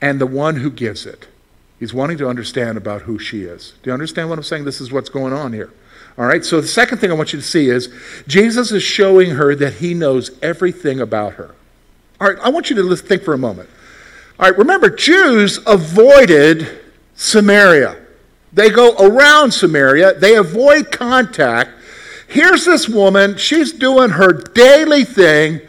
and 0.00 0.20
the 0.20 0.26
one 0.26 0.56
who 0.56 0.70
gives 0.70 1.04
it. 1.04 1.26
He's 1.78 1.92
wanting 1.92 2.16
to 2.18 2.28
understand 2.28 2.78
about 2.78 3.02
who 3.02 3.18
she 3.18 3.42
is. 3.42 3.74
Do 3.82 3.90
you 3.90 3.94
understand 3.94 4.30
what 4.30 4.38
I'm 4.38 4.44
saying? 4.44 4.64
This 4.64 4.80
is 4.80 4.90
what's 4.90 5.10
going 5.10 5.34
on 5.34 5.52
here. 5.52 5.70
All 6.16 6.24
right, 6.24 6.42
so 6.42 6.62
the 6.62 6.68
second 6.68 6.98
thing 6.98 7.10
I 7.10 7.14
want 7.14 7.34
you 7.34 7.38
to 7.38 7.44
see 7.44 7.68
is 7.68 7.92
Jesus 8.26 8.72
is 8.72 8.82
showing 8.82 9.32
her 9.32 9.54
that 9.54 9.74
he 9.74 9.92
knows 9.92 10.30
everything 10.40 10.98
about 11.00 11.34
her. 11.34 11.54
All 12.18 12.28
right, 12.28 12.38
I 12.42 12.48
want 12.48 12.70
you 12.70 12.76
to 12.76 12.96
think 12.96 13.22
for 13.22 13.34
a 13.34 13.38
moment. 13.38 13.68
All 14.38 14.48
right, 14.48 14.58
remember, 14.58 14.90
Jews 14.90 15.58
avoided 15.66 16.80
Samaria. 17.14 17.96
They 18.52 18.70
go 18.70 18.94
around 18.96 19.52
Samaria, 19.52 20.14
they 20.14 20.36
avoid 20.36 20.90
contact. 20.92 21.70
Here's 22.28 22.64
this 22.64 22.88
woman, 22.88 23.36
she's 23.36 23.72
doing 23.72 24.10
her 24.10 24.32
daily 24.32 25.04
thing, 25.04 25.60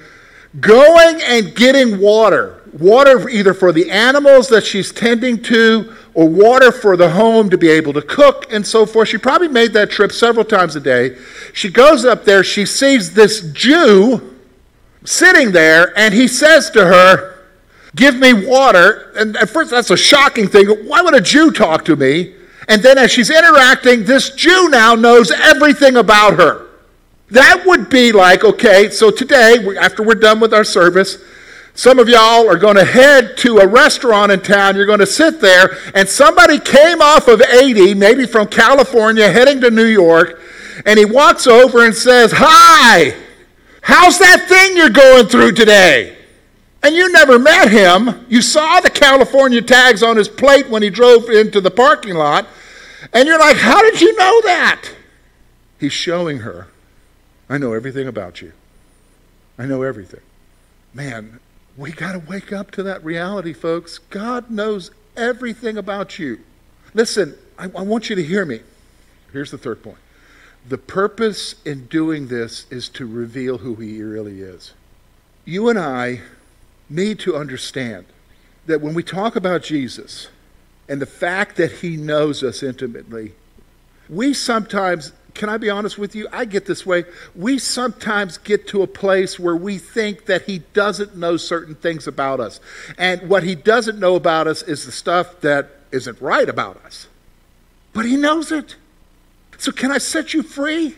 going 0.59 1.21
and 1.21 1.55
getting 1.55 1.99
water 1.99 2.57
water 2.79 3.29
either 3.29 3.53
for 3.53 3.71
the 3.71 3.89
animals 3.89 4.49
that 4.49 4.65
she's 4.65 4.91
tending 4.91 5.41
to 5.41 5.95
or 6.13 6.27
water 6.27 6.71
for 6.71 6.97
the 6.97 7.09
home 7.09 7.49
to 7.49 7.57
be 7.57 7.69
able 7.69 7.93
to 7.93 8.01
cook 8.01 8.51
and 8.51 8.65
so 8.65 8.85
forth. 8.85 9.09
She 9.09 9.17
probably 9.17 9.47
made 9.47 9.73
that 9.73 9.91
trip 9.91 10.11
several 10.11 10.45
times 10.45 10.75
a 10.75 10.79
day. 10.79 11.17
She 11.53 11.69
goes 11.69 12.05
up 12.05 12.25
there, 12.25 12.43
she 12.43 12.65
sees 12.65 13.13
this 13.13 13.51
Jew 13.51 14.35
sitting 15.05 15.51
there, 15.51 15.97
and 15.97 16.13
he 16.13 16.27
says 16.27 16.69
to 16.71 16.85
her, 16.85 17.36
Give 17.95 18.15
me 18.15 18.33
water. 18.33 19.11
And 19.15 19.35
at 19.37 19.49
first, 19.49 19.71
that's 19.71 19.89
a 19.89 19.97
shocking 19.97 20.47
thing. 20.47 20.67
Why 20.87 21.01
would 21.01 21.15
a 21.15 21.21
Jew 21.21 21.51
talk 21.51 21.85
to 21.85 21.95
me? 21.95 22.33
And 22.67 22.83
then 22.83 22.97
as 22.97 23.11
she's 23.11 23.29
interacting, 23.29 24.03
this 24.03 24.29
Jew 24.31 24.69
now 24.69 24.93
knows 24.93 25.31
everything 25.31 25.95
about 25.95 26.33
her. 26.35 26.67
That 27.31 27.63
would 27.65 27.89
be 27.89 28.11
like, 28.11 28.43
okay, 28.43 28.89
so 28.89 29.11
today, 29.11 29.57
after 29.79 30.03
we're 30.03 30.15
done 30.15 30.39
with 30.39 30.53
our 30.53 30.63
service, 30.63 31.17
some 31.73 31.99
of 31.99 32.09
y'all 32.09 32.49
are 32.49 32.57
going 32.57 32.75
to 32.77 32.85
head 32.85 33.37
to 33.37 33.57
a 33.57 33.67
restaurant 33.67 34.31
in 34.31 34.41
town. 34.41 34.75
You're 34.75 34.85
going 34.85 34.99
to 34.99 35.05
sit 35.05 35.39
there, 35.41 35.77
and 35.93 36.07
somebody 36.07 36.59
came 36.59 37.01
off 37.01 37.27
of 37.27 37.41
80, 37.41 37.93
maybe 37.93 38.25
from 38.25 38.47
California, 38.47 39.29
heading 39.31 39.61
to 39.61 39.69
New 39.69 39.85
York, 39.85 40.41
and 40.85 40.97
he 40.97 41.05
walks 41.05 41.47
over 41.47 41.85
and 41.85 41.93
says, 41.93 42.31
Hi, 42.35 43.15
how's 43.81 44.17
that 44.19 44.47
thing 44.47 44.75
you're 44.75 44.89
going 44.89 45.27
through 45.27 45.51
today? 45.51 46.16
And 46.83 46.95
you 46.95 47.11
never 47.11 47.39
met 47.39 47.69
him. 47.69 48.25
You 48.29 48.41
saw 48.41 48.79
the 48.79 48.89
California 48.89 49.61
tags 49.61 50.03
on 50.03 50.15
his 50.15 50.27
plate 50.27 50.69
when 50.69 50.83
he 50.83 50.89
drove 50.89 51.29
into 51.29 51.59
the 51.59 51.71
parking 51.71 52.15
lot, 52.15 52.47
and 53.13 53.27
you're 53.27 53.39
like, 53.39 53.57
How 53.57 53.81
did 53.81 53.99
you 53.99 54.15
know 54.15 54.41
that? 54.43 54.89
He's 55.79 55.93
showing 55.93 56.39
her, 56.39 56.67
I 57.49 57.57
know 57.57 57.73
everything 57.73 58.07
about 58.07 58.41
you. 58.41 58.53
I 59.57 59.65
know 59.65 59.83
everything. 59.83 60.21
Man, 60.93 61.39
we 61.77 61.91
got 61.91 62.13
to 62.13 62.19
wake 62.19 62.51
up 62.51 62.71
to 62.71 62.83
that 62.83 63.03
reality, 63.03 63.53
folks. 63.53 63.97
God 63.97 64.49
knows 64.49 64.91
everything 65.15 65.77
about 65.77 66.19
you. 66.19 66.39
Listen, 66.93 67.35
I, 67.57 67.65
I, 67.65 67.81
want 67.81 68.09
you 68.09 68.15
to 68.15 68.23
hear 68.23 68.45
me. 68.45 68.61
Here's 69.31 69.51
the 69.51 69.57
third 69.57 69.83
point. 69.83 69.97
The 70.67 70.77
purpose 70.77 71.55
in 71.65 71.85
doing 71.85 72.27
this 72.27 72.65
is 72.69 72.89
to 72.89 73.05
reveal 73.05 73.59
who 73.59 73.75
He 73.75 74.01
really 74.01 74.41
is. 74.41 74.73
You 75.45 75.69
and 75.69 75.79
I 75.79 76.21
need 76.89 77.19
to 77.19 77.35
understand 77.35 78.05
that 78.65 78.81
when 78.81 78.93
we 78.93 79.03
talk 79.03 79.35
about 79.35 79.63
Jesus 79.63 80.29
and 80.87 81.01
the 81.01 81.05
fact 81.05 81.57
that 81.57 81.71
He 81.71 81.97
knows 81.97 82.43
us 82.43 82.63
intimately, 82.63 83.33
we 84.09 84.33
sometimes 84.33 85.11
can 85.37 85.49
I 85.49 85.57
be 85.57 85.69
honest 85.69 85.99
with 85.99 86.15
you? 86.15 86.27
I 86.33 86.45
get 86.45 86.65
this 86.65 86.83
way. 86.83 87.05
We 87.35 87.59
sometimes 87.59 88.39
get 88.39 88.67
to 88.69 88.81
a 88.81 88.87
place 88.87 89.37
where 89.37 89.55
we 89.55 89.77
think 89.77 90.25
that 90.25 90.41
he 90.41 90.59
doesn't 90.73 91.15
know 91.15 91.37
certain 91.37 91.75
things 91.75 92.07
about 92.07 92.39
us. 92.39 92.59
And 92.97 93.29
what 93.29 93.43
he 93.43 93.53
doesn't 93.53 93.99
know 93.99 94.15
about 94.15 94.47
us 94.47 94.63
is 94.63 94.85
the 94.85 94.91
stuff 94.91 95.41
that 95.41 95.69
isn't 95.91 96.19
right 96.19 96.49
about 96.49 96.83
us. 96.83 97.07
But 97.93 98.07
he 98.07 98.17
knows 98.17 98.51
it. 98.51 98.77
So, 99.59 99.71
can 99.71 99.91
I 99.91 99.99
set 99.99 100.33
you 100.33 100.41
free? 100.41 100.95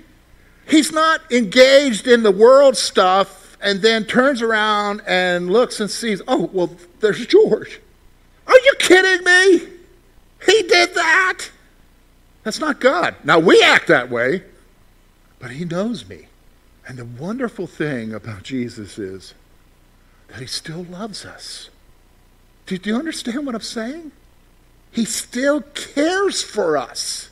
He's 0.67 0.91
not 0.91 1.21
engaged 1.31 2.07
in 2.07 2.23
the 2.23 2.31
world 2.31 2.77
stuff 2.77 3.48
and 3.61 3.81
then 3.81 4.05
turns 4.05 4.41
around 4.41 5.01
and 5.05 5.51
looks 5.51 5.79
and 5.79 5.89
sees, 5.89 6.21
oh, 6.27 6.49
well, 6.53 6.75
there's 6.99 7.25
George. 7.25 7.79
Are 8.47 8.57
you 8.57 8.73
kidding 8.79 9.23
me? 9.25 9.67
He 10.45 10.63
did 10.63 10.93
that. 10.95 11.49
That's 12.43 12.59
not 12.59 12.79
God. 12.79 13.15
Now, 13.23 13.39
we 13.39 13.61
act 13.61 13.87
that 13.87 14.09
way, 14.09 14.43
but 15.39 15.51
He 15.51 15.65
knows 15.65 16.07
me. 16.07 16.27
And 16.87 16.97
the 16.97 17.05
wonderful 17.05 17.67
thing 17.67 18.13
about 18.13 18.43
Jesus 18.43 18.97
is 18.97 19.33
that 20.29 20.39
He 20.39 20.47
still 20.47 20.83
loves 20.83 21.25
us. 21.25 21.69
Do, 22.65 22.77
do 22.77 22.89
you 22.89 22.95
understand 22.95 23.45
what 23.45 23.55
I'm 23.55 23.61
saying? 23.61 24.11
He 24.91 25.05
still 25.05 25.61
cares 25.61 26.41
for 26.41 26.77
us. 26.77 27.28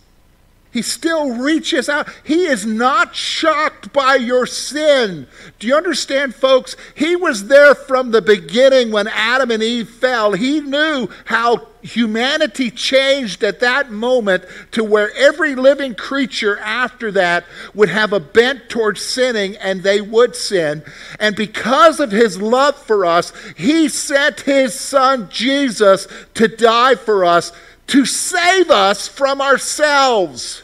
He 0.77 0.84
still 0.84 1.31
reaches 1.31 1.89
out. 1.89 2.07
He 2.24 2.46
is 2.46 2.63
not 2.63 3.15
shocked 3.15 3.91
by 3.93 4.13
your 4.13 4.46
sin. 4.46 5.25
Do 5.57 5.65
you 5.65 5.75
understand, 5.75 6.36
folks? 6.36 6.75
He 6.93 7.15
was 7.15 7.48
there 7.48 7.74
from 7.74 8.12
the 8.12 8.22
beginning 8.22 8.91
when 8.91 9.07
Adam 9.07 9.50
and 9.50 9.63
Eve 9.63 9.89
fell. 9.89 10.34
He 10.34 10.62
knew 10.62 11.10
how 11.25 11.69
humanity 11.81 12.69
changed 12.69 13.43
at 13.43 13.60
that 13.62 13.89
moment 13.89 14.46
to 14.74 14.84
where 14.84 15.12
every 15.15 15.55
living 15.55 15.96
creature 15.96 16.60
after 16.60 17.12
that 17.13 17.46
would 17.74 17.89
have 17.89 18.13
a 18.13 18.19
bent 18.19 18.69
towards 18.69 19.01
sinning 19.01 19.55
and 19.55 19.81
they 19.81 20.00
would 20.00 20.36
sin. 20.36 20.84
And 21.19 21.36
because 21.36 22.00
of 22.00 22.12
his 22.12 22.39
love 22.39 22.77
for 22.77 23.03
us, 23.03 23.34
he 23.57 23.89
sent 23.89 24.41
his 24.41 24.79
son 24.79 25.27
Jesus 25.31 26.07
to 26.36 26.48
die 26.48 26.93
for 26.93 27.25
us, 27.25 27.51
to 27.88 28.05
save 28.05 28.69
us 28.69 29.07
from 29.07 29.41
ourselves 29.41 30.62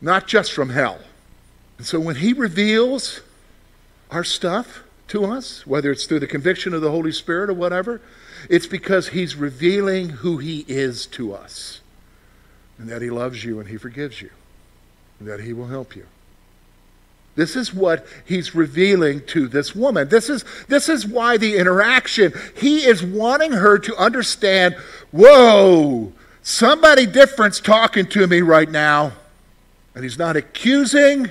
not 0.00 0.26
just 0.26 0.52
from 0.52 0.70
hell. 0.70 0.98
And 1.78 1.86
so 1.86 2.00
when 2.00 2.16
he 2.16 2.32
reveals 2.32 3.20
our 4.10 4.24
stuff 4.24 4.82
to 5.08 5.24
us, 5.24 5.66
whether 5.66 5.90
it's 5.90 6.06
through 6.06 6.20
the 6.20 6.26
conviction 6.26 6.74
of 6.74 6.80
the 6.80 6.90
Holy 6.90 7.12
Spirit 7.12 7.50
or 7.50 7.54
whatever, 7.54 8.00
it's 8.48 8.66
because 8.66 9.08
he's 9.08 9.36
revealing 9.36 10.08
who 10.08 10.38
he 10.38 10.64
is 10.68 11.06
to 11.06 11.32
us. 11.34 11.80
And 12.78 12.88
that 12.88 13.02
he 13.02 13.10
loves 13.10 13.44
you 13.44 13.58
and 13.60 13.68
he 13.68 13.76
forgives 13.76 14.20
you. 14.20 14.30
And 15.18 15.28
that 15.28 15.40
he 15.40 15.52
will 15.52 15.68
help 15.68 15.96
you. 15.96 16.06
This 17.36 17.54
is 17.54 17.72
what 17.72 18.06
he's 18.24 18.54
revealing 18.54 19.24
to 19.26 19.46
this 19.46 19.74
woman. 19.74 20.08
This 20.08 20.30
is, 20.30 20.44
this 20.68 20.88
is 20.88 21.06
why 21.06 21.36
the 21.36 21.56
interaction, 21.56 22.32
he 22.58 22.86
is 22.86 23.02
wanting 23.02 23.52
her 23.52 23.78
to 23.78 23.96
understand 23.96 24.74
whoa, 25.10 26.12
somebody 26.42 27.04
different's 27.04 27.60
talking 27.60 28.06
to 28.06 28.26
me 28.26 28.40
right 28.40 28.70
now. 28.70 29.12
And 29.96 30.04
he's 30.04 30.18
not 30.18 30.36
accusing 30.36 31.30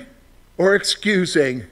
or 0.58 0.74
excusing. 0.74 1.62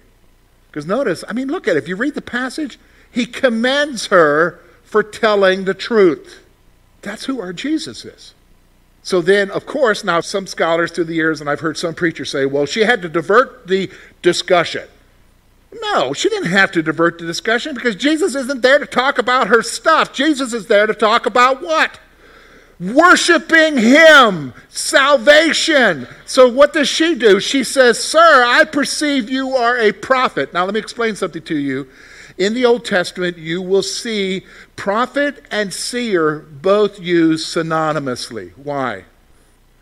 Because 0.68 0.86
notice, 0.86 1.24
I 1.28 1.32
mean, 1.32 1.48
look 1.48 1.68
at 1.68 1.76
it. 1.76 1.82
If 1.82 1.88
you 1.88 1.96
read 1.96 2.14
the 2.14 2.22
passage, 2.22 2.78
he 3.10 3.26
commends 3.26 4.06
her 4.06 4.60
for 4.84 5.02
telling 5.02 5.64
the 5.64 5.74
truth. 5.74 6.40
That's 7.02 7.24
who 7.24 7.40
our 7.40 7.52
Jesus 7.52 8.04
is. 8.04 8.32
So 9.02 9.20
then, 9.20 9.50
of 9.50 9.66
course, 9.66 10.04
now 10.04 10.20
some 10.20 10.46
scholars 10.46 10.92
through 10.92 11.04
the 11.04 11.14
years, 11.14 11.40
and 11.40 11.50
I've 11.50 11.60
heard 11.60 11.76
some 11.76 11.94
preachers 11.94 12.30
say, 12.30 12.46
well, 12.46 12.64
she 12.64 12.80
had 12.80 13.02
to 13.02 13.08
divert 13.08 13.66
the 13.66 13.90
discussion. 14.22 14.88
No, 15.82 16.12
she 16.12 16.28
didn't 16.28 16.50
have 16.50 16.70
to 16.72 16.82
divert 16.82 17.18
the 17.18 17.26
discussion 17.26 17.74
because 17.74 17.96
Jesus 17.96 18.36
isn't 18.36 18.62
there 18.62 18.78
to 18.78 18.86
talk 18.86 19.18
about 19.18 19.48
her 19.48 19.62
stuff. 19.62 20.12
Jesus 20.12 20.52
is 20.52 20.68
there 20.68 20.86
to 20.86 20.94
talk 20.94 21.26
about 21.26 21.60
what? 21.60 21.98
Worshiping 22.80 23.78
Him, 23.78 24.52
salvation. 24.68 26.08
So, 26.26 26.48
what 26.48 26.72
does 26.72 26.88
she 26.88 27.14
do? 27.14 27.40
She 27.40 27.62
says, 27.62 28.02
Sir, 28.02 28.44
I 28.44 28.64
perceive 28.64 29.30
you 29.30 29.56
are 29.56 29.78
a 29.78 29.92
prophet. 29.92 30.52
Now, 30.52 30.64
let 30.64 30.74
me 30.74 30.80
explain 30.80 31.14
something 31.14 31.42
to 31.42 31.56
you. 31.56 31.88
In 32.36 32.54
the 32.54 32.64
Old 32.64 32.84
Testament, 32.84 33.38
you 33.38 33.62
will 33.62 33.82
see 33.82 34.44
prophet 34.74 35.44
and 35.50 35.72
seer 35.72 36.40
both 36.40 36.98
used 36.98 37.46
synonymously. 37.54 38.52
Why? 38.56 39.04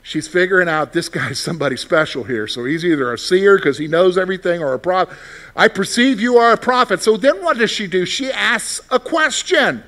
She's 0.02 0.26
figuring 0.26 0.68
out 0.68 0.92
this 0.92 1.08
guy's 1.08 1.38
somebody 1.38 1.76
special 1.76 2.24
here. 2.24 2.46
So 2.46 2.64
he's 2.64 2.84
either 2.84 3.12
a 3.12 3.18
seer 3.18 3.56
because 3.56 3.78
he 3.78 3.86
knows 3.86 4.18
everything 4.18 4.62
or 4.62 4.74
a 4.74 4.78
prophet. 4.78 5.16
I 5.54 5.68
perceive 5.68 6.20
you 6.20 6.36
are 6.38 6.52
a 6.52 6.58
prophet. 6.58 7.02
So 7.02 7.16
then 7.16 7.42
what 7.42 7.56
does 7.56 7.70
she 7.70 7.86
do? 7.86 8.04
She 8.04 8.30
asks 8.30 8.84
a 8.90 8.98
question. 8.98 9.84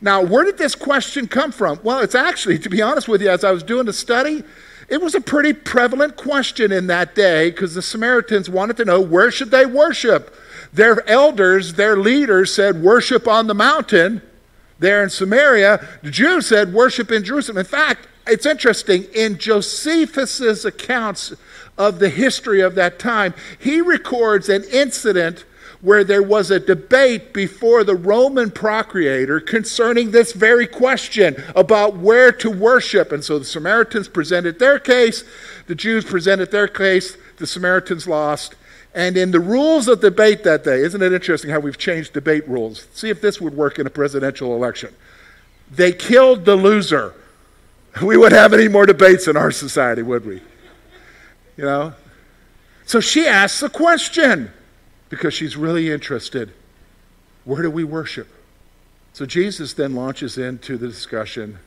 Now, 0.00 0.22
where 0.22 0.44
did 0.44 0.58
this 0.58 0.74
question 0.74 1.26
come 1.26 1.50
from? 1.50 1.80
Well, 1.82 2.00
it's 2.00 2.14
actually, 2.14 2.58
to 2.60 2.68
be 2.68 2.80
honest 2.80 3.08
with 3.08 3.20
you, 3.20 3.30
as 3.30 3.42
I 3.42 3.50
was 3.50 3.62
doing 3.62 3.86
the 3.86 3.92
study, 3.92 4.44
it 4.88 5.02
was 5.02 5.14
a 5.14 5.20
pretty 5.20 5.52
prevalent 5.52 6.16
question 6.16 6.72
in 6.72 6.86
that 6.86 7.14
day 7.14 7.50
because 7.50 7.74
the 7.74 7.82
Samaritans 7.82 8.48
wanted 8.48 8.76
to 8.78 8.84
know 8.84 9.00
where 9.00 9.30
should 9.30 9.50
they 9.50 9.66
worship? 9.66 10.34
Their 10.72 11.06
elders, 11.08 11.74
their 11.74 11.96
leaders 11.96 12.54
said, 12.54 12.82
worship 12.82 13.26
on 13.26 13.48
the 13.48 13.54
mountain 13.54 14.22
there 14.78 15.02
in 15.02 15.10
Samaria. 15.10 15.86
The 16.02 16.10
Jews 16.10 16.46
said, 16.46 16.72
worship 16.72 17.10
in 17.10 17.24
Jerusalem. 17.24 17.58
In 17.58 17.64
fact, 17.64 18.06
it's 18.26 18.46
interesting, 18.46 19.04
in 19.14 19.38
Josephus's 19.38 20.64
accounts 20.64 21.34
of 21.76 21.98
the 21.98 22.10
history 22.10 22.60
of 22.60 22.74
that 22.74 22.98
time, 22.98 23.34
he 23.58 23.80
records 23.80 24.48
an 24.48 24.64
incident 24.64 25.44
where 25.80 26.02
there 26.02 26.22
was 26.22 26.50
a 26.50 26.58
debate 26.58 27.32
before 27.32 27.84
the 27.84 27.94
Roman 27.94 28.50
procurator 28.50 29.38
concerning 29.38 30.10
this 30.10 30.32
very 30.32 30.66
question 30.66 31.42
about 31.54 31.96
where 31.96 32.32
to 32.32 32.50
worship. 32.50 33.12
And 33.12 33.22
so 33.22 33.38
the 33.38 33.44
Samaritans 33.44 34.08
presented 34.08 34.58
their 34.58 34.78
case, 34.78 35.24
the 35.66 35.74
Jews 35.74 36.04
presented 36.04 36.50
their 36.50 36.66
case, 36.66 37.16
the 37.36 37.46
Samaritans 37.46 38.08
lost, 38.08 38.56
and 38.94 39.16
in 39.16 39.30
the 39.30 39.38
rules 39.38 39.86
of 39.86 40.00
debate 40.00 40.42
that 40.44 40.64
day, 40.64 40.80
isn't 40.80 41.00
it 41.00 41.12
interesting 41.12 41.50
how 41.50 41.60
we've 41.60 41.78
changed 41.78 42.12
debate 42.12 42.48
rules? 42.48 42.88
See 42.92 43.10
if 43.10 43.20
this 43.20 43.40
would 43.40 43.54
work 43.54 43.78
in 43.78 43.86
a 43.86 43.90
presidential 43.90 44.56
election. 44.56 44.94
They 45.70 45.92
killed 45.92 46.44
the 46.44 46.56
loser. 46.56 47.14
We 48.02 48.16
wouldn't 48.16 48.40
have 48.40 48.52
any 48.52 48.66
more 48.66 48.86
debates 48.86 49.28
in 49.28 49.36
our 49.36 49.50
society, 49.52 50.02
would 50.02 50.26
we? 50.26 50.42
You 51.56 51.64
know? 51.64 51.94
So 52.86 53.00
she 53.00 53.26
asks 53.26 53.62
a 53.62 53.68
question 53.68 54.50
because 55.08 55.34
she's 55.34 55.56
really 55.56 55.90
interested. 55.90 56.52
Where 57.44 57.62
do 57.62 57.70
we 57.70 57.84
worship? 57.84 58.28
So 59.12 59.26
Jesus 59.26 59.72
then 59.72 59.94
launches 59.94 60.38
into 60.38 60.76
the 60.76 60.88
discussion 60.88 61.58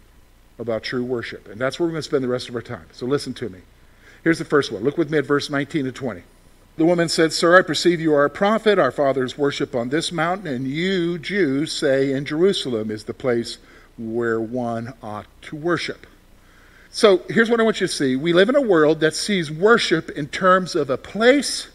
about 0.59 0.83
true 0.83 1.03
worship. 1.03 1.47
And 1.47 1.59
that's 1.59 1.79
where 1.79 1.87
we're 1.87 1.93
going 1.93 1.99
to 1.99 2.07
spend 2.07 2.23
the 2.23 2.29
rest 2.29 2.49
of 2.49 2.55
our 2.55 2.61
time. 2.61 2.85
So 2.91 3.05
listen 3.05 3.33
to 3.35 3.49
me. 3.49 3.59
Here's 4.23 4.39
the 4.39 4.45
first 4.45 4.71
one. 4.71 4.83
Look 4.83 4.97
with 4.97 5.09
me 5.09 5.17
at 5.17 5.25
verse 5.25 5.49
19 5.49 5.85
to 5.85 5.91
20. 5.91 6.21
The 6.77 6.85
woman 6.85 7.09
said, 7.09 7.33
Sir, 7.33 7.57
I 7.57 7.63
perceive 7.63 7.99
you 7.99 8.13
are 8.13 8.25
a 8.25 8.29
prophet. 8.29 8.79
Our 8.79 8.91
fathers 8.91 9.37
worship 9.37 9.75
on 9.75 9.89
this 9.89 10.11
mountain, 10.11 10.47
and 10.47 10.67
you, 10.67 11.17
Jews, 11.17 11.71
say 11.73 12.13
in 12.13 12.23
Jerusalem 12.25 12.89
is 12.89 13.03
the 13.03 13.13
place 13.13 13.57
where 13.97 14.39
one 14.39 14.93
ought 15.03 15.25
to 15.43 15.55
worship. 15.55 16.07
So 16.89 17.23
here's 17.29 17.49
what 17.49 17.59
I 17.59 17.63
want 17.63 17.81
you 17.81 17.87
to 17.87 17.93
see. 17.93 18.15
We 18.15 18.33
live 18.33 18.49
in 18.49 18.55
a 18.55 18.61
world 18.61 18.99
that 18.99 19.15
sees 19.15 19.51
worship 19.51 20.09
in 20.11 20.27
terms 20.27 20.75
of 20.75 20.89
a 20.89 20.97
place 20.97 21.67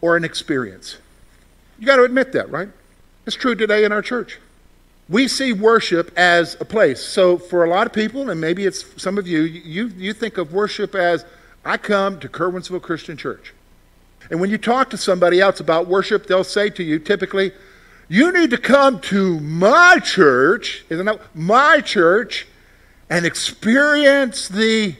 or 0.00 0.16
an 0.16 0.24
experience. 0.24 0.98
You 1.78 1.86
got 1.86 1.96
to 1.96 2.04
admit 2.04 2.32
that, 2.32 2.50
right? 2.50 2.68
It's 3.26 3.36
true 3.36 3.54
today 3.54 3.84
in 3.84 3.92
our 3.92 4.02
church. 4.02 4.38
We 5.08 5.28
see 5.28 5.52
worship 5.52 6.12
as 6.16 6.56
a 6.60 6.64
place. 6.64 7.02
So 7.02 7.36
for 7.36 7.64
a 7.64 7.68
lot 7.68 7.86
of 7.86 7.92
people, 7.92 8.30
and 8.30 8.40
maybe 8.40 8.64
it's 8.64 8.84
some 9.00 9.18
of 9.18 9.26
you, 9.26 9.40
you, 9.40 9.88
you 9.88 10.12
think 10.12 10.38
of 10.38 10.52
worship 10.52 10.94
as 10.94 11.24
I 11.64 11.76
come 11.76 12.20
to 12.20 12.28
Curwensville 12.28 12.82
Christian 12.82 13.16
Church. 13.16 13.52
And 14.30 14.40
when 14.40 14.50
you 14.50 14.58
talk 14.58 14.90
to 14.90 14.96
somebody 14.96 15.40
else 15.40 15.58
about 15.60 15.88
worship, 15.88 16.26
they'll 16.26 16.44
say 16.44 16.70
to 16.70 16.82
you 16.84 16.98
typically, 16.98 17.52
You 18.08 18.32
need 18.32 18.50
to 18.50 18.58
come 18.58 19.00
to 19.02 19.40
my 19.40 19.98
church, 19.98 20.84
isn't 20.88 21.06
that 21.06 21.20
my 21.34 21.80
church, 21.80 22.46
and 23.08 23.26
experience 23.26 24.46
the 24.46 24.94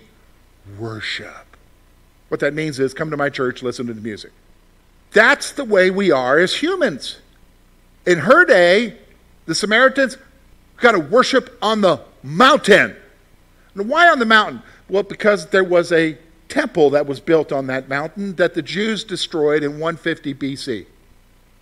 worship. 0.78 1.56
What 2.28 2.40
that 2.40 2.54
means 2.54 2.80
is 2.80 2.92
come 2.92 3.10
to 3.10 3.16
my 3.16 3.28
church, 3.28 3.62
listen 3.62 3.86
to 3.86 3.94
the 3.94 4.00
music. 4.00 4.32
That's 5.12 5.52
the 5.52 5.64
way 5.64 5.90
we 5.90 6.10
are 6.10 6.38
as 6.38 6.56
humans. 6.56 7.18
In 8.06 8.18
her 8.20 8.44
day, 8.44 8.96
the 9.46 9.54
Samaritans 9.54 10.16
got 10.78 10.92
to 10.92 10.98
worship 10.98 11.56
on 11.60 11.80
the 11.80 12.00
mountain. 12.22 12.96
Why 13.74 14.08
on 14.08 14.18
the 14.18 14.24
mountain? 14.24 14.62
Well, 14.88 15.02
because 15.02 15.46
there 15.48 15.64
was 15.64 15.92
a 15.92 16.18
temple 16.48 16.90
that 16.90 17.06
was 17.06 17.20
built 17.20 17.52
on 17.52 17.66
that 17.68 17.88
mountain 17.88 18.34
that 18.36 18.54
the 18.54 18.62
Jews 18.62 19.04
destroyed 19.04 19.62
in 19.62 19.78
150 19.78 20.34
BC. 20.34 20.86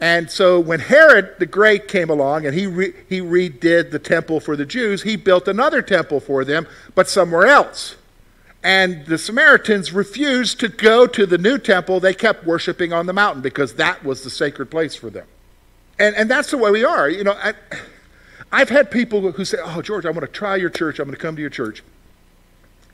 And 0.00 0.30
so 0.30 0.60
when 0.60 0.80
Herod 0.80 1.34
the 1.38 1.46
Great 1.46 1.88
came 1.88 2.08
along 2.08 2.46
and 2.46 2.54
he, 2.54 2.66
re- 2.66 2.94
he 3.08 3.20
redid 3.20 3.90
the 3.90 3.98
temple 3.98 4.40
for 4.40 4.56
the 4.56 4.64
Jews, 4.64 5.02
he 5.02 5.16
built 5.16 5.48
another 5.48 5.82
temple 5.82 6.20
for 6.20 6.44
them, 6.44 6.66
but 6.94 7.08
somewhere 7.08 7.46
else. 7.46 7.96
And 8.62 9.06
the 9.06 9.18
Samaritans 9.18 9.92
refused 9.92 10.58
to 10.60 10.68
go 10.68 11.06
to 11.06 11.26
the 11.26 11.38
new 11.38 11.58
temple. 11.58 12.00
They 12.00 12.14
kept 12.14 12.44
worshiping 12.44 12.92
on 12.92 13.06
the 13.06 13.12
mountain 13.12 13.40
because 13.40 13.74
that 13.74 14.04
was 14.04 14.24
the 14.24 14.30
sacred 14.30 14.70
place 14.70 14.96
for 14.96 15.10
them. 15.10 15.26
And, 15.98 16.16
and 16.16 16.30
that's 16.30 16.50
the 16.50 16.58
way 16.58 16.70
we 16.70 16.84
are. 16.84 17.08
You 17.08 17.24
know, 17.24 17.32
I, 17.32 17.54
I've 18.50 18.68
had 18.68 18.90
people 18.90 19.32
who 19.32 19.44
say, 19.44 19.58
Oh, 19.62 19.82
George, 19.82 20.06
I 20.06 20.10
want 20.10 20.22
to 20.22 20.26
try 20.26 20.56
your 20.56 20.70
church. 20.70 20.98
I'm 20.98 21.06
going 21.06 21.16
to 21.16 21.22
come 21.22 21.36
to 21.36 21.40
your 21.40 21.50
church. 21.50 21.82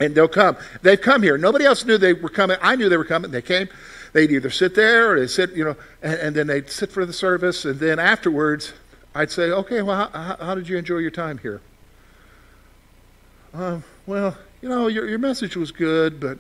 And 0.01 0.15
they'll 0.15 0.29
come. 0.29 0.57
They've 0.83 1.01
come 1.01 1.23
here. 1.23 1.39
Nobody 1.39 1.65
else 1.65 1.85
knew 1.85 1.97
they 1.99 2.13
were 2.13 2.29
coming. 2.29 2.57
I 2.61 2.77
knew 2.77 2.89
they 2.89 2.97
were 2.97 3.05
coming. 3.05 3.31
They 3.31 3.43
came. 3.43 3.69
They'd 4.13 4.31
either 4.33 4.51
sit 4.51 4.75
there 4.75 5.13
or 5.13 5.21
they'd 5.21 5.31
sit, 5.31 5.53
you 5.53 5.65
know, 5.65 5.77
and, 6.03 6.15
and 6.15 6.37
then 6.37 6.47
they'd 6.49 6.69
sit 6.69 6.91
for 6.91 7.07
the 7.07 7.13
service. 7.13 7.65
And 7.65 7.79
then 7.79 7.99
afterwards, 7.99 8.73
I'd 9.15 9.31
say, 9.31 9.51
okay, 9.51 9.83
well, 9.83 10.09
how, 10.13 10.37
how 10.41 10.55
did 10.55 10.69
you 10.69 10.77
enjoy 10.77 10.99
your 10.99 11.11
time 11.13 11.39
here? 11.39 11.61
Um, 13.53 13.85
well, 14.07 14.37
you 14.65 14.71
know, 14.71 14.87
your, 14.87 15.07
your 15.07 15.19
message 15.19 15.57
was 15.57 15.71
good, 15.71 16.19
but 16.19 16.39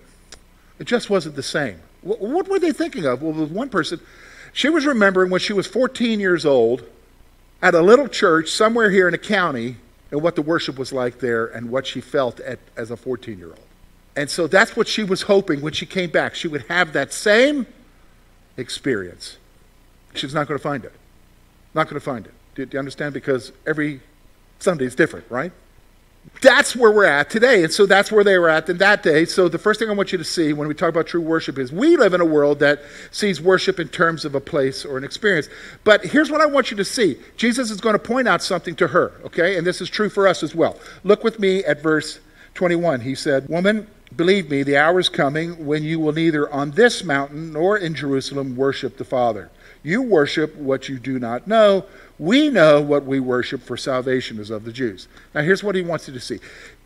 it 0.78 0.84
just 0.84 1.10
wasn't 1.10 1.37
the 1.37 1.42
same. 1.42 1.78
What, 2.00 2.22
what 2.22 2.48
were 2.48 2.58
they 2.58 2.72
thinking 2.72 3.04
of? 3.04 3.20
Well, 3.20 3.32
with 3.32 3.50
one 3.50 3.68
person, 3.68 4.00
she 4.54 4.70
was 4.70 4.87
remembering 4.87 5.30
when 5.30 5.40
she 5.40 5.52
was 5.52 5.66
14 5.66 6.20
years 6.20 6.46
old 6.46 6.84
at 7.60 7.74
a 7.74 7.82
little 7.82 8.08
church 8.08 8.48
somewhere 8.48 8.88
here 8.88 9.06
in 9.08 9.12
a 9.12 9.18
county 9.18 9.76
and 10.10 10.22
what 10.22 10.37
the 10.37 10.40
worship 10.40 10.78
was 10.78 10.90
like 10.90 11.18
there 11.18 11.44
and 11.44 11.70
what 11.70 11.87
she 11.87 12.00
felt 12.00 12.40
at, 12.40 12.60
as 12.78 12.90
a 12.90 12.96
14 12.96 13.37
year 13.37 13.48
old. 13.48 13.58
And 14.16 14.30
so 14.30 14.46
that's 14.46 14.74
what 14.74 14.88
she 14.88 15.04
was 15.04 15.20
hoping 15.20 15.60
when 15.60 15.74
she 15.74 15.84
came 15.84 16.08
back. 16.08 16.34
She 16.34 16.48
would 16.48 16.64
have 16.68 16.94
that 16.94 17.12
same 17.12 17.66
experience. 18.56 19.37
She's 20.14 20.32
not 20.32 20.48
going 20.48 20.56
to 20.56 20.62
find 20.62 20.82
it. 20.82 20.94
Not 21.74 21.88
going 21.88 22.00
to 22.00 22.04
find 22.04 22.24
it. 22.24 22.32
Do, 22.54 22.64
do 22.64 22.76
you 22.76 22.78
understand? 22.78 23.12
Because 23.12 23.52
every 23.66 24.00
Sunday 24.60 24.87
is 24.87 24.94
different, 24.94 25.26
right? 25.28 25.52
That's 26.40 26.76
where 26.76 26.90
we're 26.90 27.04
at 27.04 27.30
today. 27.30 27.64
And 27.64 27.72
so 27.72 27.87
that's 27.87 28.12
where 28.12 28.22
they 28.22 28.37
were 28.37 28.50
at 28.50 28.68
in 28.68 28.76
that 28.78 29.02
day. 29.02 29.24
So 29.24 29.48
the 29.48 29.58
first 29.58 29.80
thing 29.80 29.88
I 29.88 29.94
want 29.94 30.12
you 30.12 30.18
to 30.18 30.24
see 30.24 30.52
when 30.52 30.68
we 30.68 30.74
talk 30.74 30.90
about 30.90 31.06
true 31.06 31.20
worship 31.20 31.58
is 31.58 31.72
we 31.72 31.96
live 31.96 32.12
in 32.12 32.20
a 32.20 32.24
world 32.24 32.58
that 32.58 32.82
sees 33.10 33.40
worship 33.40 33.80
in 33.80 33.88
terms 33.88 34.26
of 34.26 34.34
a 34.34 34.40
place 34.40 34.84
or 34.84 34.98
an 34.98 35.04
experience. 35.04 35.48
But 35.84 36.04
here's 36.04 36.30
what 36.30 36.42
I 36.42 36.46
want 36.46 36.70
you 36.70 36.76
to 36.76 36.84
see 36.84 37.18
Jesus 37.37 37.70
is 37.70 37.80
going 37.80 37.94
to 37.94 37.98
point 37.98 38.28
out 38.28 38.42
something 38.42 38.74
to 38.76 38.88
her, 38.88 39.12
okay? 39.24 39.56
And 39.56 39.66
this 39.66 39.80
is 39.80 39.88
true 39.88 40.10
for 40.10 40.28
us 40.28 40.42
as 40.42 40.54
well. 40.54 40.78
Look 41.02 41.24
with 41.24 41.38
me 41.38 41.64
at 41.64 41.82
verse 41.82 42.20
21. 42.54 43.00
He 43.00 43.14
said, 43.14 43.48
Woman, 43.48 43.87
believe 44.14 44.50
me, 44.50 44.62
the 44.62 44.76
hour 44.76 45.00
is 45.00 45.08
coming 45.08 45.64
when 45.64 45.82
you 45.82 45.98
will 45.98 46.12
neither 46.12 46.52
on 46.52 46.72
this 46.72 47.04
mountain 47.04 47.52
nor 47.52 47.78
in 47.78 47.94
Jerusalem 47.94 48.54
worship 48.54 48.98
the 48.98 49.04
Father. 49.04 49.50
You 49.82 50.02
worship 50.02 50.56
what 50.56 50.88
you 50.88 50.98
do 50.98 51.18
not 51.18 51.46
know 51.46 51.84
we 52.18 52.48
know 52.48 52.81
what 52.81 53.05
we 53.05 53.18
worship, 53.18 53.62
for 53.62 53.77
salvation 53.77 54.38
is 54.38 54.50
of 54.50 54.64
the 54.64 54.72
Jews. 54.72 55.09
Now, 55.35 55.42
here's 55.42 55.64
what 55.64 55.74
he 55.74 55.83
wants 55.83 56.07
you 56.07 56.14
to 56.14 56.20
see 56.20 56.38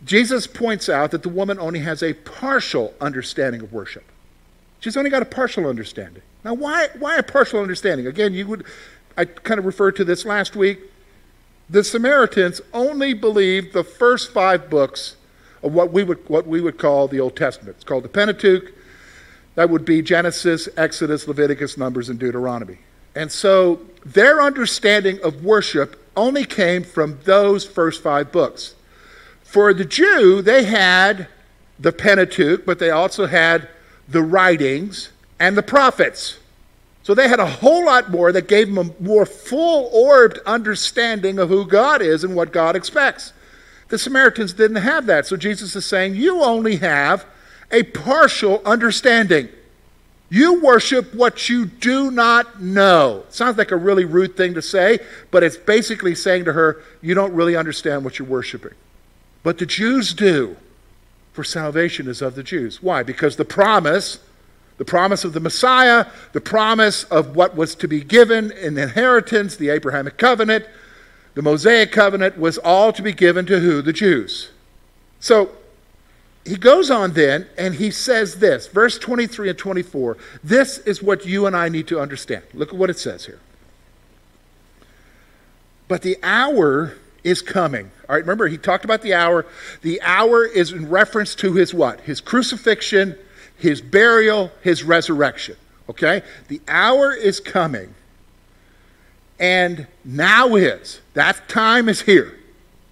Jesus 0.05 0.47
points 0.47 0.89
out 0.89 1.11
that 1.11 1.23
the 1.23 1.29
woman 1.29 1.59
only 1.59 1.81
has 1.81 2.03
a 2.03 2.15
partial 2.15 2.95
understanding 3.01 3.61
of 3.61 3.73
worship. 3.73 4.05
She's 4.81 4.97
only 4.97 5.11
got 5.11 5.23
a 5.23 5.27
partial 5.27 5.67
understanding. 5.67 6.23
Now, 6.45 6.55
why, 6.55 6.89
why 6.99 7.17
a 7.17 7.23
partial 7.23 7.61
understanding? 7.61 8.07
Again, 8.07 8.33
you 8.33 8.47
would, 8.47 8.65
I 9.17 9.25
kind 9.25 9.59
of 9.59 9.67
referred 9.67 9.97
to 9.97 10.05
this 10.05 10.25
last 10.25 10.57
week. 10.57 10.79
The 11.69 11.85
Samaritans 11.85 12.61
only 12.73 13.13
believed 13.13 13.75
the 13.75 13.85
first 13.85 14.33
five 14.33 14.71
books 14.71 15.17
of 15.63 15.75
what 15.75 15.93
we 15.93 16.05
would, 16.05 16.27
what 16.29 16.47
we 16.47 16.61
would 16.61 16.79
call 16.79 17.09
the 17.09 17.21
Old 17.21 17.37
Testament. 17.37 17.77
It's 17.77 17.85
called 17.85 18.05
the 18.05 18.09
Pentateuch. 18.09 18.73
That 19.57 19.69
would 19.69 19.85
be 19.85 20.01
Genesis, 20.01 20.69
Exodus, 20.77 21.27
Leviticus, 21.27 21.77
Numbers, 21.77 22.09
and 22.09 22.19
Deuteronomy. 22.19 22.79
And 23.15 23.31
so 23.33 23.81
their 24.05 24.41
understanding 24.41 25.21
of 25.23 25.45
worship 25.45 26.05
only 26.17 26.45
came 26.45 26.83
from 26.83 27.19
those 27.25 27.65
first 27.65 28.03
five 28.03 28.33
books. 28.33 28.75
For 29.43 29.73
the 29.73 29.85
Jew, 29.85 30.43
they 30.43 30.65
had 30.65 31.29
the 31.79 31.93
Pentateuch, 31.93 32.67
but 32.67 32.79
they 32.79 32.91
also 32.91 33.27
had 33.27 33.69
the 34.09 34.23
writings 34.23 35.11
and 35.39 35.57
the 35.57 35.63
prophets. 35.63 36.39
So 37.03 37.15
they 37.15 37.29
had 37.29 37.41
a 37.41 37.47
whole 37.47 37.87
lot 37.87 38.11
more 38.11 38.33
that 38.33 38.49
gave 38.49 38.67
them 38.67 38.79
a 38.79 39.03
more 39.03 39.25
full 39.25 39.89
orbed 39.93 40.39
understanding 40.45 41.39
of 41.39 41.49
who 41.49 41.65
God 41.65 42.03
is 42.03 42.25
and 42.25 42.37
what 42.37 42.53
God 42.53 42.77
expects. 42.77 43.33
The 43.89 43.99
Samaritans 43.99 44.53
didn't 44.53 44.83
have 44.83 45.07
that. 45.07 45.27
So 45.27 45.37
Jesus 45.37 45.75
is 45.75 45.87
saying, 45.87 46.17
You 46.17 46.43
only 46.43 46.77
have 46.77 47.25
a 47.71 47.85
partial 47.85 48.61
understanding. 48.65 49.49
You 50.31 50.61
worship 50.61 51.15
what 51.15 51.49
you 51.49 51.65
do 51.67 52.11
not 52.11 52.61
know. 52.61 53.25
Sounds 53.31 53.57
like 53.57 53.71
a 53.71 53.77
really 53.77 54.05
rude 54.05 54.37
thing 54.37 54.55
to 54.55 54.63
say, 54.63 54.99
but 55.31 55.43
it's 55.43 55.57
basically 55.57 56.15
saying 56.15 56.45
to 56.45 56.53
her, 56.53 56.83
You 57.01 57.15
don't 57.15 57.33
really 57.33 57.57
understand 57.57 58.05
what 58.05 58.19
you're 58.19 58.29
worshiping. 58.29 58.75
But 59.43 59.59
the 59.59 59.67
Jews 59.67 60.13
do, 60.13 60.57
for 61.33 61.45
salvation 61.45 62.09
is 62.09 62.21
of 62.21 62.35
the 62.35 62.43
Jews. 62.43 62.83
Why? 62.83 63.03
Because 63.03 63.37
the 63.37 63.45
promise 63.45 64.19
the 64.79 64.85
promise 64.85 65.25
of 65.25 65.33
the 65.33 65.41
Messiah, 65.41 66.07
the 66.33 66.41
promise 66.41 67.05
of 67.05 67.35
what 67.37 67.57
was 67.57 67.75
to 67.75 67.89
be 67.89 68.01
given 68.01 68.53
in 68.53 68.79
inheritance, 68.79 69.57
the 69.57 69.69
Abrahamic 69.69 70.17
covenant, 70.17 70.67
the 71.35 71.43
Mosaic 71.43 71.93
covenant 71.93 72.39
was 72.39 72.59
all 72.59 72.93
to 72.93 73.03
be 73.03 73.13
given 73.13 73.45
to 73.47 73.61
who? 73.61 73.83
The 73.83 73.93
Jews. 73.93 74.51
So 75.21 75.51
he 76.49 76.57
goes 76.57 76.91
on 76.91 77.13
then 77.13 77.47
and 77.57 77.75
he 77.75 77.91
says 77.91 78.37
this, 78.37 78.67
verse 78.67 78.99
23 78.99 79.51
and 79.51 79.59
24. 79.59 80.17
This 80.43 80.79
is 80.79 81.03
what 81.03 81.27
you 81.27 81.47
and 81.47 81.57
I 81.57 81.69
need 81.69 81.87
to 81.89 82.01
understand. 82.01 82.45
Look 82.55 82.71
at 82.71 82.75
what 82.75 82.91
it 82.91 82.99
says 82.99 83.27
here. 83.27 83.41
But 85.87 86.03
the 86.03 86.17
hour 86.23 86.95
is 87.25 87.43
coming. 87.43 87.91
All 88.09 88.15
right, 88.15 88.23
remember 88.23 88.49
he 88.49 88.59
talked 88.59 88.85
about 88.85 89.03
the 89.03 89.15
hour. 89.15 89.47
The 89.83 90.01
hour 90.03 90.45
is 90.45 90.73
in 90.73 90.89
reference 90.89 91.35
to 91.37 91.55
his 91.55 91.75
what? 91.75 92.01
His 92.01 92.21
crucifixion 92.21 93.17
his 93.59 93.81
burial, 93.81 94.53
his 94.63 94.83
resurrection. 94.83 95.57
Okay? 95.89 96.23
The 96.47 96.61
hour 96.69 97.13
is 97.13 97.41
coming. 97.41 97.95
And 99.39 99.87
now 100.05 100.55
is. 100.55 101.01
That 101.15 101.49
time 101.49 101.89
is 101.89 102.03
here, 102.03 102.39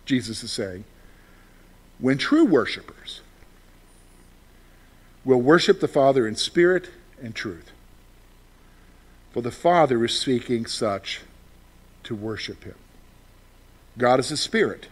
Jesus 0.05 0.42
is 0.42 0.53
saying, 0.53 0.85
when 1.99 2.19
true 2.19 2.45
worshipers 2.45 2.95
will 5.27 5.43
worship 5.43 5.81
the 5.81 5.89
Father 5.89 6.27
in 6.27 6.37
spirit 6.37 6.89
and 7.21 7.35
truth. 7.35 7.73
For 9.33 9.43
the 9.43 9.51
Father 9.51 10.03
is 10.05 10.19
seeking 10.19 10.65
such 10.65 11.21
to 12.05 12.15
worship 12.15 12.65
him. 12.65 12.77
God 13.99 14.21
is 14.21 14.31
a 14.31 14.37
spirit, 14.37 14.87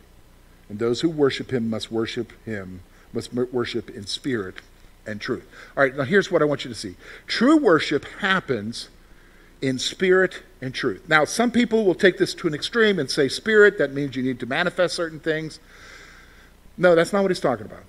and 0.69 0.79
those 0.79 1.01
who 1.01 1.09
worship 1.09 1.53
him 1.53 1.71
must 1.71 1.93
worship 1.93 2.33
him, 2.45 2.81
must 3.13 3.33
worship 3.33 3.89
in 3.89 4.07
spirit 4.07 4.57
and 5.07 5.21
truth. 5.21 5.47
All 5.77 5.85
right, 5.85 5.97
now 5.97 6.03
here's 6.03 6.31
what 6.31 6.43
I 6.43 6.47
want 6.47 6.65
you 6.65 6.69
to 6.69 6.75
see 6.75 6.97
true 7.27 7.57
worship 7.57 8.05
happens 8.21 8.89
in 9.63 9.79
spirit 9.79 10.43
and 10.61 10.75
truth. 10.75 11.09
Now, 11.09 11.25
some 11.25 11.51
people 11.51 11.85
will 11.85 11.95
take 11.95 12.19
this 12.19 12.35
to 12.35 12.49
an 12.49 12.55
extreme 12.55 12.99
and 12.99 13.09
say, 13.09 13.29
spirit, 13.29 13.79
that 13.79 13.93
means 13.93 14.17
you 14.17 14.23
need 14.23 14.41
to 14.41 14.47
manifest 14.47 14.95
certain 14.95 15.21
things. 15.21 15.61
No, 16.77 16.95
that's 16.95 17.13
not 17.13 17.23
what 17.23 17.31
he's 17.31 17.41
talking 17.41 17.67
about. 17.67 17.85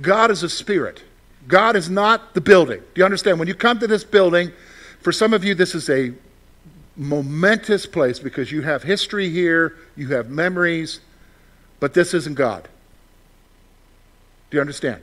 God 0.00 0.30
is 0.30 0.42
a 0.42 0.48
spirit. 0.48 1.02
God 1.48 1.76
is 1.76 1.90
not 1.90 2.34
the 2.34 2.40
building. 2.40 2.80
Do 2.94 3.00
you 3.00 3.04
understand? 3.04 3.38
When 3.38 3.48
you 3.48 3.54
come 3.54 3.78
to 3.80 3.86
this 3.86 4.04
building, 4.04 4.52
for 5.00 5.12
some 5.12 5.34
of 5.34 5.44
you, 5.44 5.54
this 5.54 5.74
is 5.74 5.90
a 5.90 6.12
momentous 6.96 7.86
place 7.86 8.18
because 8.18 8.52
you 8.52 8.62
have 8.62 8.82
history 8.82 9.28
here, 9.28 9.76
you 9.96 10.08
have 10.08 10.30
memories, 10.30 11.00
but 11.80 11.94
this 11.94 12.14
isn't 12.14 12.34
God. 12.34 12.68
Do 14.50 14.56
you 14.56 14.60
understand? 14.60 15.02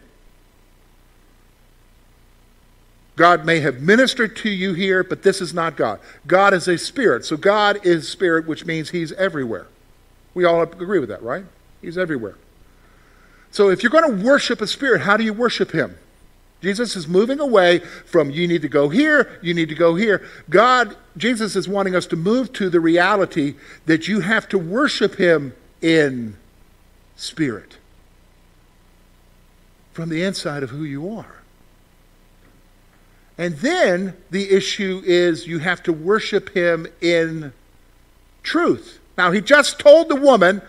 God 3.15 3.45
may 3.45 3.59
have 3.59 3.81
ministered 3.81 4.37
to 4.37 4.49
you 4.49 4.73
here, 4.73 5.03
but 5.03 5.23
this 5.23 5.41
is 5.41 5.53
not 5.53 5.75
God. 5.75 5.99
God 6.25 6.53
is 6.53 6.69
a 6.69 6.77
spirit. 6.77 7.25
So 7.25 7.35
God 7.35 7.85
is 7.85 8.07
spirit, 8.07 8.47
which 8.47 8.65
means 8.65 8.91
he's 8.91 9.11
everywhere. 9.13 9.67
We 10.33 10.45
all 10.45 10.61
agree 10.61 10.99
with 10.99 11.09
that, 11.09 11.21
right? 11.21 11.43
He's 11.81 11.97
everywhere. 11.97 12.35
So 13.51 13.69
if 13.69 13.83
you're 13.83 13.91
going 13.91 14.17
to 14.17 14.25
worship 14.25 14.61
a 14.61 14.67
spirit, 14.67 15.01
how 15.01 15.17
do 15.17 15.23
you 15.23 15.33
worship 15.33 15.71
him? 15.71 15.97
Jesus 16.61 16.95
is 16.95 17.07
moving 17.07 17.39
away 17.39 17.79
from 17.79 18.29
you 18.29 18.47
need 18.47 18.61
to 18.63 18.69
go 18.69 18.89
here, 18.89 19.39
you 19.41 19.53
need 19.53 19.69
to 19.69 19.75
go 19.75 19.95
here. 19.95 20.27
God, 20.49 20.95
Jesus 21.15 21.55
is 21.55 21.69
wanting 21.69 21.95
us 21.95 22.05
to 22.07 22.15
move 22.15 22.51
to 22.53 22.69
the 22.69 22.81
reality 22.81 23.55
that 23.85 24.07
you 24.07 24.19
have 24.19 24.47
to 24.49 24.57
worship 24.57 25.15
him 25.15 25.53
in 25.81 26.35
spirit 27.15 27.77
from 29.93 30.09
the 30.09 30.23
inside 30.23 30.63
of 30.63 30.69
who 30.69 30.83
you 30.83 31.13
are. 31.15 31.39
And 33.37 33.55
then 33.57 34.17
the 34.29 34.51
issue 34.51 35.01
is 35.05 35.47
you 35.47 35.59
have 35.59 35.81
to 35.83 35.93
worship 35.93 36.49
him 36.49 36.87
in 36.99 37.53
truth. 38.43 38.99
Now, 39.17 39.31
he 39.31 39.39
just 39.39 39.79
told 39.79 40.09
the 40.09 40.15
woman, 40.15 40.61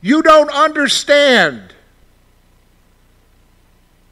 You 0.00 0.22
don't 0.22 0.50
understand. 0.50 1.74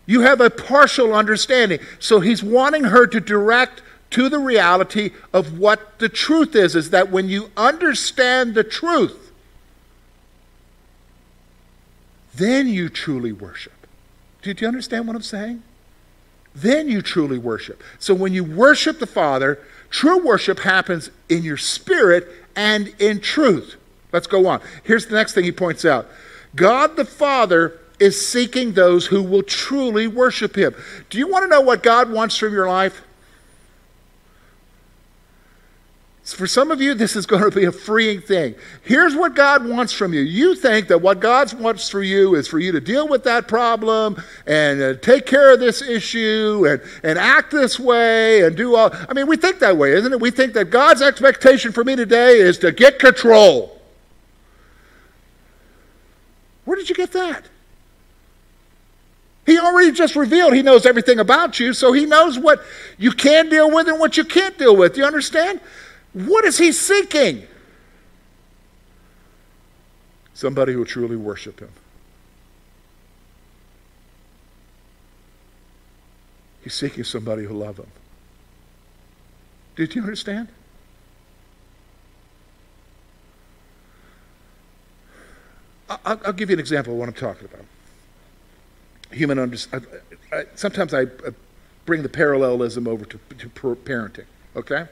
You 0.06 0.22
have 0.22 0.40
a 0.40 0.50
partial 0.50 1.14
understanding. 1.14 1.78
So 1.98 2.20
he's 2.20 2.42
wanting 2.42 2.84
her 2.84 3.06
to 3.06 3.20
direct 3.20 3.82
to 4.10 4.28
the 4.28 4.38
reality 4.38 5.10
of 5.32 5.58
what 5.58 5.98
the 5.98 6.08
truth 6.08 6.56
is, 6.56 6.74
is 6.74 6.90
that 6.90 7.10
when 7.10 7.28
you 7.28 7.50
understand 7.56 8.54
the 8.54 8.64
truth, 8.64 9.30
then 12.34 12.68
you 12.68 12.88
truly 12.88 13.32
worship. 13.32 13.86
Do 14.42 14.54
you 14.56 14.66
understand 14.66 15.06
what 15.06 15.14
I'm 15.14 15.22
saying? 15.22 15.62
Then 16.54 16.88
you 16.88 17.02
truly 17.02 17.38
worship. 17.38 17.82
So 17.98 18.14
when 18.14 18.32
you 18.32 18.42
worship 18.42 18.98
the 18.98 19.06
Father, 19.06 19.60
true 19.90 20.18
worship 20.18 20.60
happens 20.60 21.10
in 21.28 21.42
your 21.42 21.56
spirit 21.56 22.26
and 22.56 22.92
in 22.98 23.20
truth. 23.20 23.76
Let's 24.12 24.26
go 24.26 24.46
on. 24.46 24.60
Here's 24.82 25.06
the 25.06 25.14
next 25.14 25.34
thing 25.34 25.44
he 25.44 25.52
points 25.52 25.84
out 25.84 26.08
God 26.56 26.96
the 26.96 27.04
Father 27.04 27.78
is 28.00 28.26
seeking 28.26 28.72
those 28.72 29.06
who 29.06 29.22
will 29.22 29.42
truly 29.42 30.08
worship 30.08 30.56
him. 30.56 30.74
Do 31.10 31.18
you 31.18 31.28
want 31.28 31.44
to 31.44 31.48
know 31.48 31.60
what 31.60 31.82
God 31.82 32.10
wants 32.10 32.36
from 32.36 32.52
your 32.52 32.68
life? 32.68 33.02
For 36.24 36.46
some 36.46 36.70
of 36.70 36.80
you, 36.80 36.94
this 36.94 37.16
is 37.16 37.26
going 37.26 37.42
to 37.42 37.50
be 37.50 37.64
a 37.64 37.72
freeing 37.72 38.20
thing. 38.20 38.54
Here's 38.82 39.16
what 39.16 39.34
God 39.34 39.66
wants 39.66 39.92
from 39.92 40.14
you. 40.14 40.20
You 40.20 40.54
think 40.54 40.86
that 40.88 41.02
what 41.02 41.18
God 41.18 41.52
wants 41.54 41.88
for 41.88 42.02
you 42.02 42.36
is 42.36 42.46
for 42.46 42.58
you 42.58 42.70
to 42.72 42.80
deal 42.80 43.08
with 43.08 43.24
that 43.24 43.48
problem 43.48 44.22
and 44.46 44.80
uh, 44.80 44.94
take 44.94 45.26
care 45.26 45.52
of 45.52 45.58
this 45.58 45.82
issue 45.82 46.66
and, 46.68 46.82
and 47.02 47.18
act 47.18 47.50
this 47.50 47.80
way 47.80 48.42
and 48.44 48.56
do 48.56 48.76
all. 48.76 48.90
I 49.08 49.12
mean, 49.12 49.26
we 49.26 49.36
think 49.36 49.58
that 49.58 49.76
way, 49.76 49.92
isn't 49.92 50.12
it? 50.12 50.20
We 50.20 50.30
think 50.30 50.52
that 50.52 50.66
God's 50.66 51.02
expectation 51.02 51.72
for 51.72 51.82
me 51.82 51.96
today 51.96 52.38
is 52.38 52.58
to 52.58 52.70
get 52.70 52.98
control. 53.00 53.80
Where 56.64 56.76
did 56.76 56.88
you 56.88 56.94
get 56.94 57.12
that? 57.12 57.44
He 59.46 59.58
already 59.58 59.92
just 59.92 60.16
revealed 60.16 60.54
he 60.54 60.62
knows 60.62 60.86
everything 60.86 61.18
about 61.18 61.58
you, 61.58 61.72
so 61.72 61.92
he 61.92 62.06
knows 62.06 62.38
what 62.38 62.62
you 62.98 63.12
can 63.12 63.48
deal 63.48 63.70
with 63.70 63.88
and 63.88 63.98
what 63.98 64.16
you 64.16 64.24
can't 64.24 64.56
deal 64.58 64.76
with. 64.76 64.96
You 64.96 65.04
understand? 65.04 65.60
What 66.12 66.44
is 66.44 66.58
he 66.58 66.72
seeking? 66.72 67.46
Somebody 70.34 70.72
who 70.72 70.78
will 70.78 70.86
truly 70.86 71.16
worship 71.16 71.60
him. 71.60 71.70
He's 76.62 76.74
seeking 76.74 77.04
somebody 77.04 77.44
who 77.44 77.54
love 77.54 77.78
him. 77.78 77.86
Did 79.76 79.94
you 79.94 80.02
understand? 80.02 80.48
I'll, 85.88 86.20
I'll, 86.24 86.32
give 86.32 86.50
you 86.50 86.54
an 86.54 86.60
example 86.60 86.92
of 86.92 86.98
what 86.98 87.08
I'm 87.08 87.14
talking 87.14 87.48
about. 87.52 87.64
Human 89.12 89.38
understanding. 89.38 89.90
Sometimes 90.54 90.94
I 90.94 91.02
uh, 91.02 91.30
bring 91.84 92.02
the 92.02 92.08
parallelism 92.08 92.86
over 92.86 93.04
to, 93.04 93.18
to 93.38 93.48
parenting, 93.48 94.26
okay? 94.54 94.86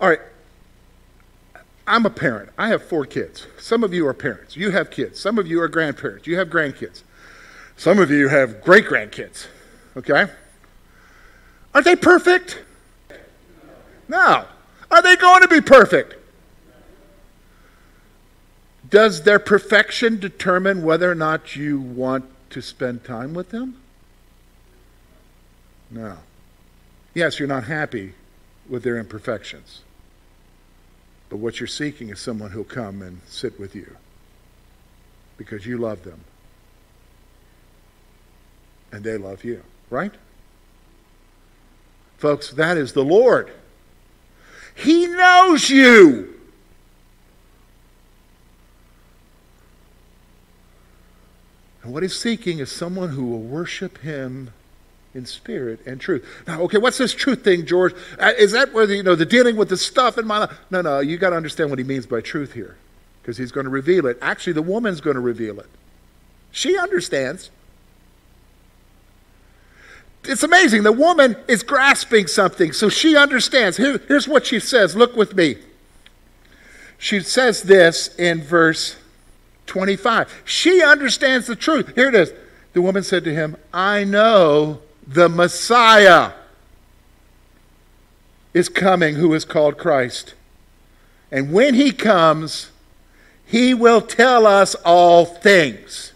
All 0.00 0.08
right. 0.08 0.20
I'm 1.86 2.06
a 2.06 2.10
parent. 2.10 2.50
I 2.56 2.68
have 2.68 2.82
four 2.84 3.04
kids. 3.04 3.46
Some 3.58 3.82
of 3.82 3.92
you 3.92 4.06
are 4.06 4.14
parents. 4.14 4.56
You 4.56 4.70
have 4.70 4.90
kids. 4.90 5.18
Some 5.18 5.38
of 5.38 5.46
you 5.46 5.60
are 5.60 5.68
grandparents. 5.68 6.26
You 6.26 6.38
have 6.38 6.48
grandkids. 6.48 7.02
Some 7.76 7.98
of 7.98 8.10
you 8.10 8.28
have 8.28 8.62
great 8.62 8.86
grandkids. 8.86 9.46
Okay? 9.96 10.30
Are 11.74 11.82
they 11.82 11.96
perfect? 11.96 12.62
No. 14.08 14.44
Are 14.90 15.02
they 15.02 15.16
going 15.16 15.42
to 15.42 15.48
be 15.48 15.60
perfect? 15.60 16.14
Does 18.88 19.22
their 19.22 19.38
perfection 19.38 20.18
determine 20.18 20.82
whether 20.82 21.10
or 21.10 21.14
not 21.14 21.54
you 21.54 21.80
want 21.80 22.24
to 22.50 22.60
spend 22.60 23.04
time 23.04 23.34
with 23.34 23.50
them? 23.50 23.80
No. 25.90 26.18
Yes, 27.14 27.38
you're 27.38 27.48
not 27.48 27.64
happy 27.64 28.14
with 28.68 28.82
their 28.82 28.98
imperfections. 28.98 29.80
But 31.28 31.38
what 31.38 31.60
you're 31.60 31.66
seeking 31.66 32.10
is 32.10 32.20
someone 32.20 32.50
who'll 32.50 32.64
come 32.64 33.02
and 33.02 33.20
sit 33.26 33.58
with 33.58 33.74
you 33.74 33.96
because 35.36 35.66
you 35.66 35.78
love 35.78 36.02
them 36.04 36.20
and 38.92 39.04
they 39.04 39.16
love 39.16 39.44
you, 39.44 39.62
right? 39.88 40.12
Folks, 42.18 42.50
that 42.50 42.76
is 42.76 42.92
the 42.92 43.04
Lord. 43.04 43.52
He 44.74 45.06
knows 45.06 45.70
you. 45.70 46.39
And 51.82 51.92
what 51.92 52.02
he's 52.02 52.18
seeking 52.18 52.58
is 52.58 52.70
someone 52.70 53.10
who 53.10 53.24
will 53.24 53.40
worship 53.40 53.98
him 53.98 54.52
in 55.14 55.26
spirit 55.26 55.80
and 55.86 56.00
truth. 56.00 56.24
Now, 56.46 56.62
okay, 56.62 56.78
what's 56.78 56.98
this 56.98 57.12
truth 57.12 57.42
thing, 57.42 57.66
George? 57.66 57.94
Uh, 58.18 58.32
is 58.38 58.52
that 58.52 58.72
where 58.72 58.86
the, 58.86 58.96
you 58.96 59.02
know 59.02 59.14
the 59.14 59.26
dealing 59.26 59.56
with 59.56 59.68
the 59.68 59.76
stuff 59.76 60.18
in 60.18 60.26
my 60.26 60.38
life? 60.38 60.58
No, 60.70 60.82
no, 60.82 61.00
you 61.00 61.16
got 61.16 61.30
to 61.30 61.36
understand 61.36 61.70
what 61.70 61.78
he 61.78 61.84
means 61.84 62.06
by 62.06 62.20
truth 62.20 62.52
here, 62.52 62.76
because 63.22 63.36
he's 63.36 63.50
going 63.50 63.64
to 63.64 63.70
reveal 63.70 64.06
it. 64.06 64.18
Actually, 64.20 64.52
the 64.52 64.62
woman's 64.62 65.00
going 65.00 65.14
to 65.14 65.20
reveal 65.20 65.58
it. 65.58 65.68
She 66.52 66.78
understands. 66.78 67.50
It's 70.24 70.42
amazing. 70.42 70.82
The 70.82 70.92
woman 70.92 71.36
is 71.48 71.62
grasping 71.62 72.26
something, 72.26 72.72
so 72.72 72.88
she 72.88 73.16
understands. 73.16 73.78
Here, 73.78 73.98
here's 74.06 74.28
what 74.28 74.46
she 74.46 74.60
says. 74.60 74.94
Look 74.94 75.16
with 75.16 75.34
me. 75.34 75.56
She 76.98 77.20
says 77.20 77.62
this 77.62 78.14
in 78.16 78.42
verse 78.42 78.96
25. 79.66 80.42
She 80.44 80.82
understands 80.82 81.46
the 81.46 81.56
truth. 81.56 81.94
Here 81.94 82.08
it 82.08 82.14
is. 82.14 82.32
The 82.72 82.82
woman 82.82 83.02
said 83.02 83.24
to 83.24 83.34
him, 83.34 83.56
I 83.72 84.04
know 84.04 84.80
the 85.06 85.28
Messiah 85.28 86.32
is 88.54 88.68
coming, 88.68 89.16
who 89.16 89.34
is 89.34 89.44
called 89.44 89.78
Christ. 89.78 90.34
And 91.30 91.52
when 91.52 91.74
he 91.74 91.92
comes, 91.92 92.70
he 93.44 93.74
will 93.74 94.00
tell 94.00 94.46
us 94.46 94.74
all 94.84 95.24
things. 95.24 96.12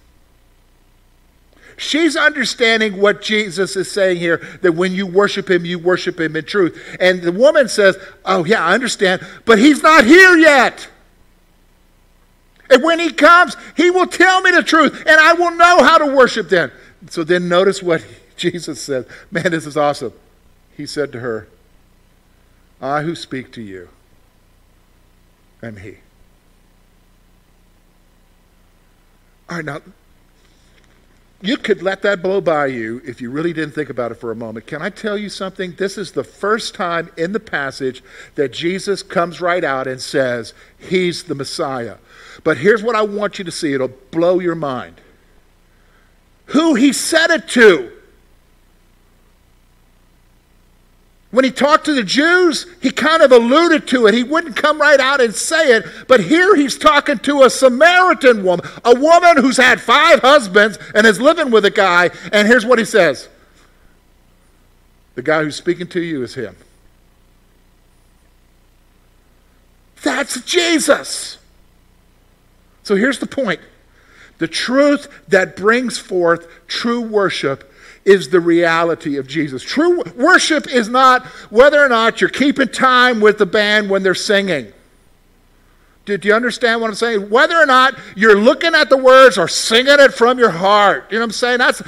She's 1.76 2.16
understanding 2.16 3.00
what 3.00 3.20
Jesus 3.20 3.74
is 3.74 3.90
saying 3.90 4.18
here 4.18 4.36
that 4.62 4.72
when 4.72 4.92
you 4.92 5.06
worship 5.06 5.50
him, 5.50 5.64
you 5.64 5.78
worship 5.78 6.20
him 6.20 6.36
in 6.36 6.44
truth. 6.44 6.96
And 7.00 7.22
the 7.22 7.32
woman 7.32 7.68
says, 7.68 7.96
Oh, 8.24 8.44
yeah, 8.44 8.64
I 8.64 8.74
understand, 8.74 9.26
but 9.44 9.58
he's 9.58 9.82
not 9.82 10.04
here 10.04 10.36
yet. 10.36 10.88
And 12.70 12.82
when 12.82 12.98
he 12.98 13.12
comes, 13.12 13.56
he 13.76 13.90
will 13.90 14.06
tell 14.06 14.40
me 14.40 14.50
the 14.50 14.62
truth, 14.62 15.02
and 15.06 15.20
I 15.20 15.34
will 15.34 15.50
know 15.52 15.82
how 15.82 15.98
to 15.98 16.06
worship 16.06 16.48
then. 16.48 16.72
So 17.10 17.24
then 17.24 17.48
notice 17.48 17.82
what 17.82 18.04
Jesus 18.36 18.80
said. 18.80 19.06
Man, 19.30 19.50
this 19.50 19.66
is 19.66 19.76
awesome. 19.76 20.12
He 20.76 20.86
said 20.86 21.12
to 21.12 21.20
her, 21.20 21.48
I 22.80 23.02
who 23.02 23.14
speak 23.14 23.52
to 23.52 23.62
you 23.62 23.88
am 25.62 25.76
he. 25.76 25.96
All 29.48 29.56
right, 29.56 29.64
now, 29.64 29.80
you 31.44 31.58
could 31.58 31.82
let 31.82 32.00
that 32.02 32.22
blow 32.22 32.40
by 32.40 32.66
you 32.66 33.02
if 33.04 33.20
you 33.20 33.30
really 33.30 33.52
didn't 33.52 33.74
think 33.74 33.90
about 33.90 34.10
it 34.10 34.14
for 34.14 34.32
a 34.32 34.36
moment. 34.36 34.66
Can 34.66 34.80
I 34.80 34.88
tell 34.88 35.18
you 35.18 35.28
something? 35.28 35.72
This 35.72 35.98
is 35.98 36.12
the 36.12 36.24
first 36.24 36.74
time 36.74 37.10
in 37.18 37.32
the 37.32 37.40
passage 37.40 38.02
that 38.34 38.50
Jesus 38.50 39.02
comes 39.02 39.42
right 39.42 39.62
out 39.62 39.86
and 39.86 40.00
says, 40.00 40.54
He's 40.78 41.24
the 41.24 41.34
Messiah. 41.34 41.98
But 42.44 42.56
here's 42.56 42.82
what 42.82 42.96
I 42.96 43.02
want 43.02 43.38
you 43.38 43.44
to 43.44 43.50
see 43.50 43.74
it'll 43.74 43.88
blow 44.10 44.40
your 44.40 44.54
mind. 44.54 45.02
Who 46.46 46.74
he 46.74 46.92
said 46.92 47.30
it 47.30 47.46
to. 47.48 47.92
When 51.34 51.44
he 51.44 51.50
talked 51.50 51.86
to 51.86 51.94
the 51.94 52.04
Jews, 52.04 52.64
he 52.80 52.92
kind 52.92 53.20
of 53.20 53.32
alluded 53.32 53.88
to 53.88 54.06
it. 54.06 54.14
He 54.14 54.22
wouldn't 54.22 54.54
come 54.54 54.80
right 54.80 55.00
out 55.00 55.20
and 55.20 55.34
say 55.34 55.74
it, 55.74 55.84
but 56.06 56.20
here 56.20 56.54
he's 56.54 56.78
talking 56.78 57.18
to 57.18 57.42
a 57.42 57.50
Samaritan 57.50 58.44
woman, 58.44 58.64
a 58.84 58.94
woman 58.94 59.38
who's 59.38 59.56
had 59.56 59.80
five 59.80 60.20
husbands 60.20 60.78
and 60.94 61.04
is 61.04 61.20
living 61.20 61.50
with 61.50 61.64
a 61.64 61.72
guy, 61.72 62.10
and 62.32 62.46
here's 62.46 62.64
what 62.64 62.78
he 62.78 62.84
says 62.84 63.28
The 65.16 65.22
guy 65.22 65.42
who's 65.42 65.56
speaking 65.56 65.88
to 65.88 66.00
you 66.00 66.22
is 66.22 66.36
him. 66.36 66.54
That's 70.04 70.40
Jesus. 70.42 71.38
So 72.84 72.94
here's 72.94 73.18
the 73.18 73.26
point 73.26 73.58
the 74.38 74.46
truth 74.46 75.08
that 75.26 75.56
brings 75.56 75.98
forth 75.98 76.46
true 76.68 77.00
worship 77.00 77.72
is 78.04 78.28
the 78.28 78.40
reality 78.40 79.16
of 79.16 79.26
Jesus. 79.26 79.62
True 79.62 80.02
worship 80.16 80.66
is 80.66 80.88
not 80.88 81.24
whether 81.50 81.82
or 81.82 81.88
not 81.88 82.20
you're 82.20 82.30
keeping 82.30 82.68
time 82.68 83.20
with 83.20 83.38
the 83.38 83.46
band 83.46 83.88
when 83.88 84.02
they're 84.02 84.14
singing. 84.14 84.72
Do, 86.04 86.18
do, 86.18 86.28
you 86.28 86.34
understand 86.34 86.82
what 86.82 86.88
I'm 86.88 86.94
saying? 86.94 87.30
Whether 87.30 87.56
or 87.56 87.64
not 87.64 87.98
you're 88.14 88.38
looking 88.38 88.74
at 88.74 88.90
the 88.90 88.96
words 88.98 89.38
or 89.38 89.48
singing 89.48 89.98
it 89.98 90.12
from 90.12 90.38
your 90.38 90.50
heart. 90.50 91.06
You 91.10 91.18
know 91.18 91.22
what 91.22 91.28
I'm 91.28 91.32
saying? 91.32 91.58
That's, 91.58 91.82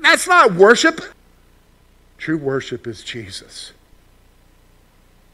that's 0.00 0.28
not 0.28 0.54
worship. 0.54 1.00
True 2.18 2.38
worship 2.38 2.86
is 2.86 3.02
Jesus 3.02 3.72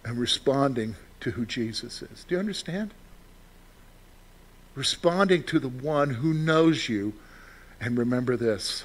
and 0.04 0.18
responding 0.18 0.96
to 1.20 1.32
who 1.32 1.44
Jesus 1.44 2.00
is. 2.00 2.24
Do 2.24 2.34
you 2.34 2.38
understand? 2.38 2.94
responding 4.74 5.42
to 5.44 5.58
the 5.58 5.68
one 5.68 6.10
who 6.10 6.34
knows 6.34 6.88
you, 6.88 7.12
and 7.80 7.96
remember 7.98 8.36
this, 8.36 8.84